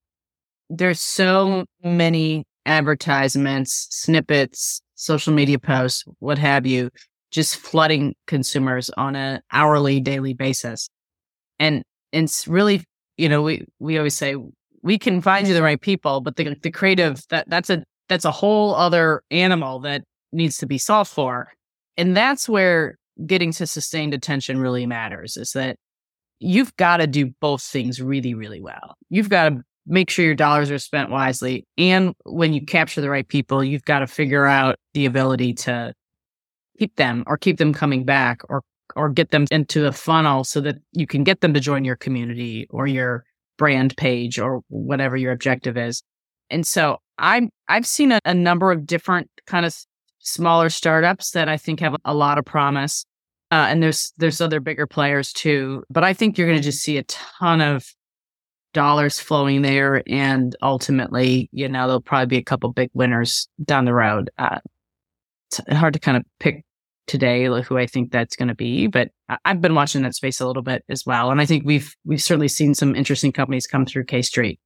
there's 0.69 0.99
so 0.99 1.65
many 1.83 2.45
advertisements, 2.65 3.87
snippets, 3.89 4.81
social 4.95 5.33
media 5.33 5.59
posts, 5.59 6.03
what 6.19 6.37
have 6.37 6.65
you, 6.65 6.89
just 7.31 7.55
flooding 7.55 8.15
consumers 8.27 8.89
on 8.91 9.15
an 9.15 9.41
hourly, 9.51 9.99
daily 9.99 10.33
basis. 10.33 10.89
And 11.59 11.83
it's 12.11 12.47
really, 12.47 12.83
you 13.17 13.27
know, 13.27 13.41
we, 13.41 13.65
we 13.79 13.97
always 13.97 14.15
say 14.15 14.35
we 14.81 14.97
can 14.97 15.21
find 15.21 15.47
you 15.47 15.53
the 15.53 15.63
right 15.63 15.81
people, 15.81 16.21
but 16.21 16.35
the, 16.35 16.55
the 16.61 16.71
creative, 16.71 17.21
that, 17.29 17.49
that's 17.49 17.69
a, 17.69 17.83
that's 18.09 18.25
a 18.25 18.31
whole 18.31 18.75
other 18.75 19.23
animal 19.31 19.79
that 19.79 20.03
needs 20.31 20.57
to 20.57 20.65
be 20.65 20.77
solved 20.77 21.11
for. 21.11 21.51
And 21.97 22.15
that's 22.15 22.47
where 22.47 22.97
getting 23.25 23.51
to 23.53 23.67
sustained 23.67 24.13
attention 24.13 24.59
really 24.59 24.85
matters 24.85 25.37
is 25.37 25.51
that 25.53 25.77
you've 26.39 26.75
got 26.77 26.97
to 26.97 27.07
do 27.07 27.31
both 27.39 27.61
things 27.61 28.01
really, 28.01 28.33
really 28.33 28.61
well. 28.61 28.95
You've 29.09 29.29
got 29.29 29.49
to 29.49 29.61
make 29.85 30.09
sure 30.09 30.25
your 30.25 30.35
dollars 30.35 30.71
are 30.71 30.79
spent 30.79 31.09
wisely. 31.09 31.65
And 31.77 32.13
when 32.25 32.53
you 32.53 32.65
capture 32.65 33.01
the 33.01 33.09
right 33.09 33.27
people, 33.27 33.63
you've 33.63 33.85
got 33.85 33.99
to 33.99 34.07
figure 34.07 34.45
out 34.45 34.77
the 34.93 35.05
ability 35.05 35.53
to 35.53 35.93
keep 36.79 36.95
them 36.95 37.23
or 37.27 37.37
keep 37.37 37.57
them 37.57 37.73
coming 37.73 38.05
back 38.05 38.41
or 38.49 38.63
or 38.95 39.09
get 39.09 39.31
them 39.31 39.45
into 39.49 39.87
a 39.87 39.91
funnel 39.91 40.43
so 40.43 40.61
that 40.61 40.75
you 40.91 41.07
can 41.07 41.23
get 41.23 41.41
them 41.41 41.53
to 41.53 41.59
join 41.59 41.83
your 41.83 41.95
community 41.95 42.67
or 42.69 42.85
your 42.85 43.23
brand 43.57 43.95
page 43.97 44.37
or 44.37 44.61
whatever 44.67 45.17
your 45.17 45.31
objective 45.31 45.77
is. 45.77 46.03
And 46.49 46.65
so 46.67 46.97
I'm 47.17 47.49
I've 47.67 47.87
seen 47.87 48.11
a, 48.11 48.19
a 48.25 48.33
number 48.33 48.71
of 48.71 48.85
different 48.85 49.29
kind 49.47 49.65
of 49.65 49.75
smaller 50.19 50.69
startups 50.69 51.31
that 51.31 51.49
I 51.49 51.57
think 51.57 51.79
have 51.79 51.95
a 52.05 52.13
lot 52.13 52.37
of 52.37 52.45
promise. 52.45 53.05
Uh, 53.51 53.67
and 53.69 53.83
there's 53.83 54.13
there's 54.17 54.41
other 54.41 54.59
bigger 54.59 54.87
players 54.87 55.31
too, 55.31 55.83
but 55.89 56.03
I 56.03 56.13
think 56.13 56.37
you're 56.37 56.47
going 56.47 56.59
to 56.59 56.63
just 56.63 56.83
see 56.83 56.97
a 56.97 57.03
ton 57.03 57.61
of 57.61 57.85
dollars 58.73 59.19
flowing 59.19 59.61
there. 59.61 60.03
And 60.07 60.55
ultimately, 60.61 61.49
you 61.51 61.69
know, 61.69 61.87
there'll 61.87 62.01
probably 62.01 62.25
be 62.25 62.37
a 62.37 62.43
couple 62.43 62.71
big 62.71 62.89
winners 62.93 63.47
down 63.63 63.85
the 63.85 63.93
road. 63.93 64.29
Uh, 64.37 64.59
it's 65.49 65.61
hard 65.73 65.93
to 65.93 65.99
kind 65.99 66.17
of 66.17 66.23
pick 66.39 66.63
today 67.05 67.45
who 67.45 67.77
I 67.77 67.85
think 67.85 68.11
that's 68.11 68.35
going 68.35 68.47
to 68.47 68.55
be, 68.55 68.87
but 68.87 69.09
I've 69.45 69.61
been 69.61 69.75
watching 69.75 70.03
that 70.03 70.15
space 70.15 70.39
a 70.39 70.47
little 70.47 70.63
bit 70.63 70.83
as 70.89 71.05
well. 71.05 71.31
And 71.31 71.41
I 71.41 71.45
think 71.45 71.65
we've, 71.65 71.93
we've 72.05 72.21
certainly 72.21 72.47
seen 72.47 72.73
some 72.73 72.95
interesting 72.95 73.31
companies 73.31 73.67
come 73.67 73.85
through 73.85 74.05
K 74.05 74.21
Street. 74.21 74.59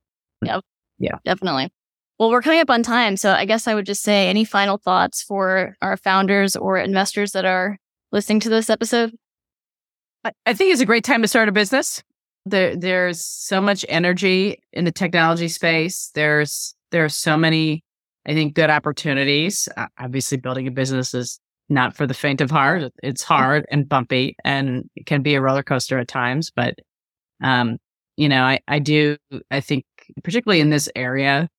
Yep. 0.44 0.64
Yeah. 1.00 1.18
Definitely. 1.26 1.72
Well, 2.20 2.32
we're 2.32 2.42
coming 2.42 2.60
up 2.60 2.70
on 2.70 2.84
time. 2.84 3.18
So 3.18 3.32
I 3.32 3.46
guess 3.46 3.68
I 3.68 3.76
would 3.76 3.86
just 3.86 4.02
say 4.02 4.28
any 4.30 4.46
final 4.46 4.78
thoughts 4.78 5.22
for 5.22 5.76
our 5.82 5.98
founders 5.98 6.56
or 6.56 6.78
investors 6.78 7.32
that 7.32 7.46
are 7.46 7.78
listening 8.12 8.40
to 8.42 8.50
this 8.50 8.70
episode? 8.70 9.14
I 10.46 10.54
think 10.54 10.74
it's 10.74 10.82
a 10.82 10.86
great 10.86 11.04
time 11.04 11.22
to 11.22 11.28
start 11.28 11.48
a 11.48 11.52
business 11.52 12.04
there 12.50 12.76
there's 12.76 13.24
so 13.24 13.62
much 13.62 13.86
energy 13.90 14.62
in 14.74 14.86
the 14.86 14.92
technology 14.92 15.48
space. 15.48 16.12
There's 16.16 16.76
there 16.92 17.06
are 17.06 17.10
so 17.10 17.38
many, 17.38 17.84
I 18.26 18.34
think, 18.34 18.54
good 18.54 18.70
opportunities. 18.70 19.68
Uh, 19.78 19.88
obviously, 20.00 20.38
building 20.38 20.68
a 20.68 20.72
business 20.72 21.14
is 21.14 21.40
not 21.70 21.96
for 21.96 22.08
the 22.08 22.14
faint 22.14 22.42
of 22.42 22.50
heart. 22.50 22.92
It's 23.04 23.24
hard 23.24 23.66
and 23.72 23.88
bumpy, 23.88 24.36
and 24.44 24.90
it 24.96 25.06
can 25.06 25.22
be 25.22 25.36
a 25.36 25.42
roller 25.42 25.64
coaster 25.64 26.00
at 26.00 26.08
times. 26.08 26.52
But, 26.56 26.76
um, 27.44 27.78
you 28.16 28.30
know, 28.30 28.44
I 28.44 28.60
I 28.68 28.80
do 28.80 29.18
I 29.52 29.60
think 29.62 29.86
particularly 30.24 30.62
in 30.62 30.70
this 30.70 30.90
area. 30.96 31.50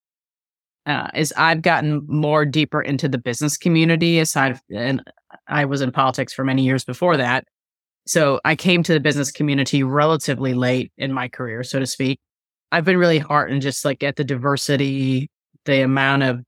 Uh, 0.86 1.10
is 1.14 1.34
I've 1.36 1.60
gotten 1.60 2.02
more 2.08 2.46
deeper 2.46 2.80
into 2.80 3.10
the 3.10 3.18
business 3.18 3.58
community 3.58 4.18
aside, 4.20 4.58
and 4.74 5.02
I 5.46 5.66
was 5.66 5.82
in 5.82 5.92
politics 5.92 6.32
for 6.32 6.44
many 6.44 6.64
years 6.64 6.82
before 6.82 7.18
that. 7.18 7.44
So 8.08 8.40
I 8.44 8.56
came 8.56 8.82
to 8.84 8.92
the 8.94 9.00
business 9.00 9.30
community 9.30 9.82
relatively 9.82 10.54
late 10.54 10.90
in 10.96 11.12
my 11.12 11.28
career, 11.28 11.62
so 11.62 11.78
to 11.78 11.86
speak. 11.86 12.18
I've 12.72 12.84
been 12.84 12.96
really 12.96 13.18
heartened 13.18 13.60
just 13.62 13.84
like 13.84 14.02
at 14.02 14.16
the 14.16 14.24
diversity, 14.24 15.30
the 15.66 15.82
amount 15.82 16.22
of 16.22 16.40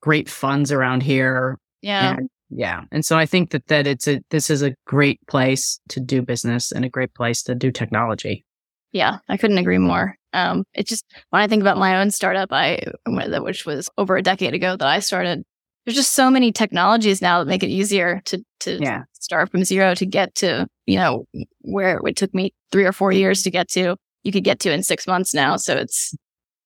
great 0.00 0.28
funds 0.28 0.70
around 0.70 1.02
here. 1.02 1.58
Yeah. 1.82 2.16
And 2.16 2.28
Yeah. 2.50 2.84
And 2.92 3.04
so 3.04 3.18
I 3.18 3.26
think 3.26 3.50
that 3.50 3.66
that 3.66 3.86
it's 3.88 4.06
a 4.06 4.20
this 4.30 4.48
is 4.48 4.62
a 4.62 4.74
great 4.86 5.18
place 5.28 5.80
to 5.88 6.00
do 6.00 6.22
business 6.22 6.70
and 6.72 6.84
a 6.84 6.88
great 6.88 7.12
place 7.14 7.42
to 7.44 7.54
do 7.54 7.70
technology. 7.72 8.44
Yeah, 8.92 9.18
I 9.28 9.36
couldn't 9.36 9.58
agree 9.58 9.78
more. 9.78 10.14
Um, 10.32 10.64
it's 10.72 10.88
just 10.88 11.04
when 11.30 11.42
I 11.42 11.48
think 11.48 11.62
about 11.62 11.78
my 11.78 12.00
own 12.00 12.10
startup, 12.12 12.50
I 12.52 12.80
which 13.06 13.66
was 13.66 13.90
over 13.98 14.16
a 14.16 14.22
decade 14.22 14.54
ago 14.54 14.76
that 14.76 14.86
I 14.88 15.00
started. 15.00 15.42
There's 15.84 15.96
just 15.96 16.12
so 16.12 16.30
many 16.30 16.52
technologies 16.52 17.20
now 17.20 17.40
that 17.40 17.48
make 17.50 17.62
it 17.64 17.70
easier 17.70 18.22
to 18.26 18.42
to 18.60 18.78
Yeah. 18.80 19.02
start 19.14 19.50
from 19.50 19.64
zero 19.64 19.94
to 19.94 20.06
get 20.06 20.34
to 20.36 20.66
you 20.88 20.96
know 20.96 21.26
where 21.60 22.00
it 22.06 22.16
took 22.16 22.34
me 22.34 22.54
three 22.72 22.86
or 22.86 22.92
four 22.92 23.12
years 23.12 23.42
to 23.42 23.50
get 23.50 23.68
to. 23.68 23.96
You 24.24 24.32
could 24.32 24.42
get 24.42 24.58
to 24.60 24.72
in 24.72 24.82
six 24.82 25.06
months 25.06 25.34
now, 25.34 25.56
so 25.56 25.76
it's 25.76 26.14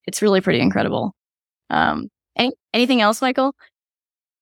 it's 0.06 0.22
really 0.22 0.40
pretty 0.40 0.60
incredible. 0.60 1.14
Um, 1.70 2.08
any, 2.36 2.52
anything 2.72 3.00
else, 3.00 3.20
Michael? 3.20 3.54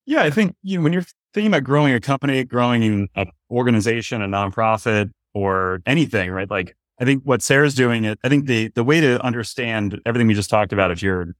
Yeah, 0.05 0.23
I 0.23 0.31
think 0.31 0.55
you 0.62 0.79
know, 0.79 0.85
when 0.85 0.93
you're 0.93 1.07
thinking 1.33 1.51
about 1.51 1.64
growing 1.64 1.95
a 1.95 2.01
company, 2.01 2.45
growing 2.45 3.09
an 3.14 3.31
organization, 3.51 4.21
a 4.21 4.29
nonprofit, 4.29 5.11
or 5.33 5.81
anything, 5.87 6.31
right? 6.31 6.51
Like 6.51 6.77
I 7.01 7.07
think 7.07 7.23
what 7.25 7.40
Sara's 7.40 7.75
doing, 7.75 8.05
it 8.05 8.19
I 8.23 8.29
think 8.29 8.47
the 8.47 8.69
the 8.75 8.85
way 8.85 9.01
to 9.01 9.19
understand 9.25 9.99
everything 10.05 10.29
we 10.29 10.35
just 10.35 10.51
talked 10.51 10.75
about, 10.75 10.90
if 10.90 11.03
you're 11.03 11.35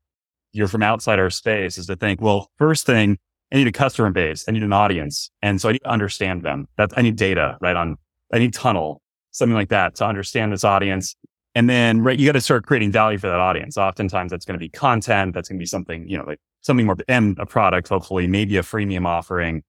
you're 0.53 0.69
from 0.69 0.83
outside 0.83 1.19
our 1.19 1.31
space, 1.31 1.77
is 1.77 1.87
to 1.89 1.97
think, 1.97 2.23
well, 2.23 2.51
first 2.57 2.87
thing, 2.87 3.19
I 3.53 3.57
need 3.57 3.67
a 3.67 3.73
customer 3.73 4.11
base, 4.11 4.47
I 4.49 4.53
need 4.53 4.63
an 4.63 4.73
audience, 4.73 5.31
and 5.43 5.61
so 5.61 5.69
I 5.69 5.73
need 5.73 5.81
to 5.81 5.91
understand 5.91 6.43
them. 6.43 6.69
That's 6.79 6.95
I 6.97 7.03
need 7.03 7.17
data, 7.17 7.59
right? 7.61 7.77
On 7.77 7.99
I 8.33 8.39
need 8.39 8.55
Tunnl, 8.55 8.99
something 9.31 9.55
like 9.55 9.69
that, 9.71 9.95
to 9.97 10.07
understand 10.07 10.53
this 10.53 10.65
audience. 10.65 11.17
And 11.55 11.69
then, 11.69 12.03
right, 12.03 12.19
you 12.19 12.27
got 12.27 12.33
to 12.33 12.41
start 12.41 12.65
creating 12.65 12.93
value 12.93 13.19
for 13.19 13.29
that 13.29 13.41
audience. 13.41 13.77
Oftentimes, 13.77 14.31
that's 14.31 14.45
going 14.45 14.55
to 14.55 14.65
be 14.65 14.69
content. 14.69 15.35
That's 15.35 15.49
going 15.49 15.59
to 15.59 15.63
be 15.63 15.67
something, 15.67 16.09
you 16.09 16.17
know, 16.17 16.25
like 16.25 16.39
something 16.61 16.87
more 16.87 16.97
and 17.09 17.39
a 17.39 17.47
product, 17.47 17.89
hopefully, 17.89 18.27
maybe 18.27 18.57
a 18.57 18.63
freemium 18.63 19.07
offering. 19.07 19.63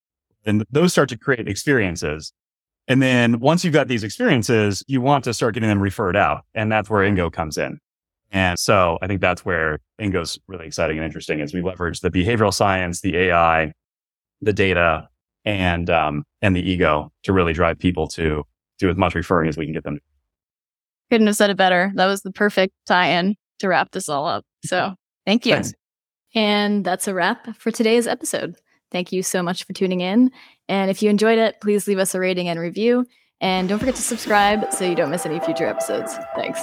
And 0.46 0.66
those 0.72 0.92
start 0.92 1.10
to 1.10 1.18
create 1.18 1.48
experiences. 1.48 2.34
And 2.88 3.02
then 3.02 3.40
once 3.40 3.64
you've 3.64 3.74
got 3.74 3.88
these 3.88 4.04
experiences, 4.04 4.84
you 4.88 5.02
want 5.02 5.24
to 5.24 5.34
start 5.34 5.54
getting 5.54 5.70
them 5.70 5.82
referred 5.82 6.16
out. 6.16 6.46
And 6.54 6.72
that's 6.72 6.90
where 6.90 7.08
InGo 7.10 7.32
comes 7.32 7.58
in. 7.58 7.80
And 8.32 8.58
so 8.58 8.98
I 9.02 9.08
think 9.08 9.22
that's 9.22 9.44
where 9.46 9.80
InGo's 10.00 10.40
really 10.48 10.66
exciting 10.66 10.98
and 10.98 11.06
interesting 11.06 11.40
is 11.40 11.54
we 11.54 11.62
leverage 11.62 12.00
the 12.00 12.10
behavioral 12.10 12.54
science, 12.54 13.02
the 13.02 13.18
AI, 13.18 13.74
the 14.42 14.54
data, 14.54 15.10
and 15.44 15.90
um, 15.90 16.24
and 16.42 16.56
the 16.56 16.62
ego 16.62 17.12
to 17.24 17.34
really 17.34 17.54
drive 17.54 17.80
people 17.80 18.08
to 18.08 18.44
do 18.82 18.90
as 18.90 18.98
much 18.98 19.16
referring 19.16 19.50
as 19.50 19.58
we 19.58 19.66
can 19.66 19.74
get 19.74 19.84
them. 19.84 20.00
Couldn't 21.10 21.28
have 21.28 21.36
said 21.36 21.50
it 21.50 21.58
better. 21.58 21.92
That 21.96 22.08
was 22.08 22.22
the 22.22 22.32
perfect 22.32 22.74
tie-in 22.86 23.36
to 23.60 23.68
wrap 23.68 23.92
this 23.92 24.10
all 24.10 24.28
up. 24.28 24.46
So 24.64 24.94
thank 25.26 25.48
you. 25.48 25.54
Thanks. 25.54 25.74
And 26.36 26.86
that's 26.86 27.08
a 27.08 27.16
wrap 27.16 27.56
for 27.56 27.72
today's 27.72 28.06
episode. 28.06 28.56
Thank 28.92 29.12
you 29.12 29.24
so 29.24 29.42
much 29.42 29.64
for 29.64 29.74
tuning 29.74 30.02
in. 30.02 30.32
And 30.70 30.92
if 30.92 31.02
you 31.02 31.10
enjoyed 31.10 31.40
it, 31.40 31.56
please 31.62 31.88
leave 31.88 31.98
us 31.98 32.14
a 32.14 32.20
rating 32.20 32.48
and 32.48 32.60
review. 32.60 33.08
And 33.40 33.68
don't 33.68 33.80
forget 33.80 33.96
to 33.96 34.02
subscribe 34.02 34.72
so 34.72 34.86
you 34.86 34.94
don't 34.94 35.10
miss 35.10 35.26
any 35.26 35.40
future 35.40 35.66
episodes. 35.66 36.16
Thanks. 36.36 36.62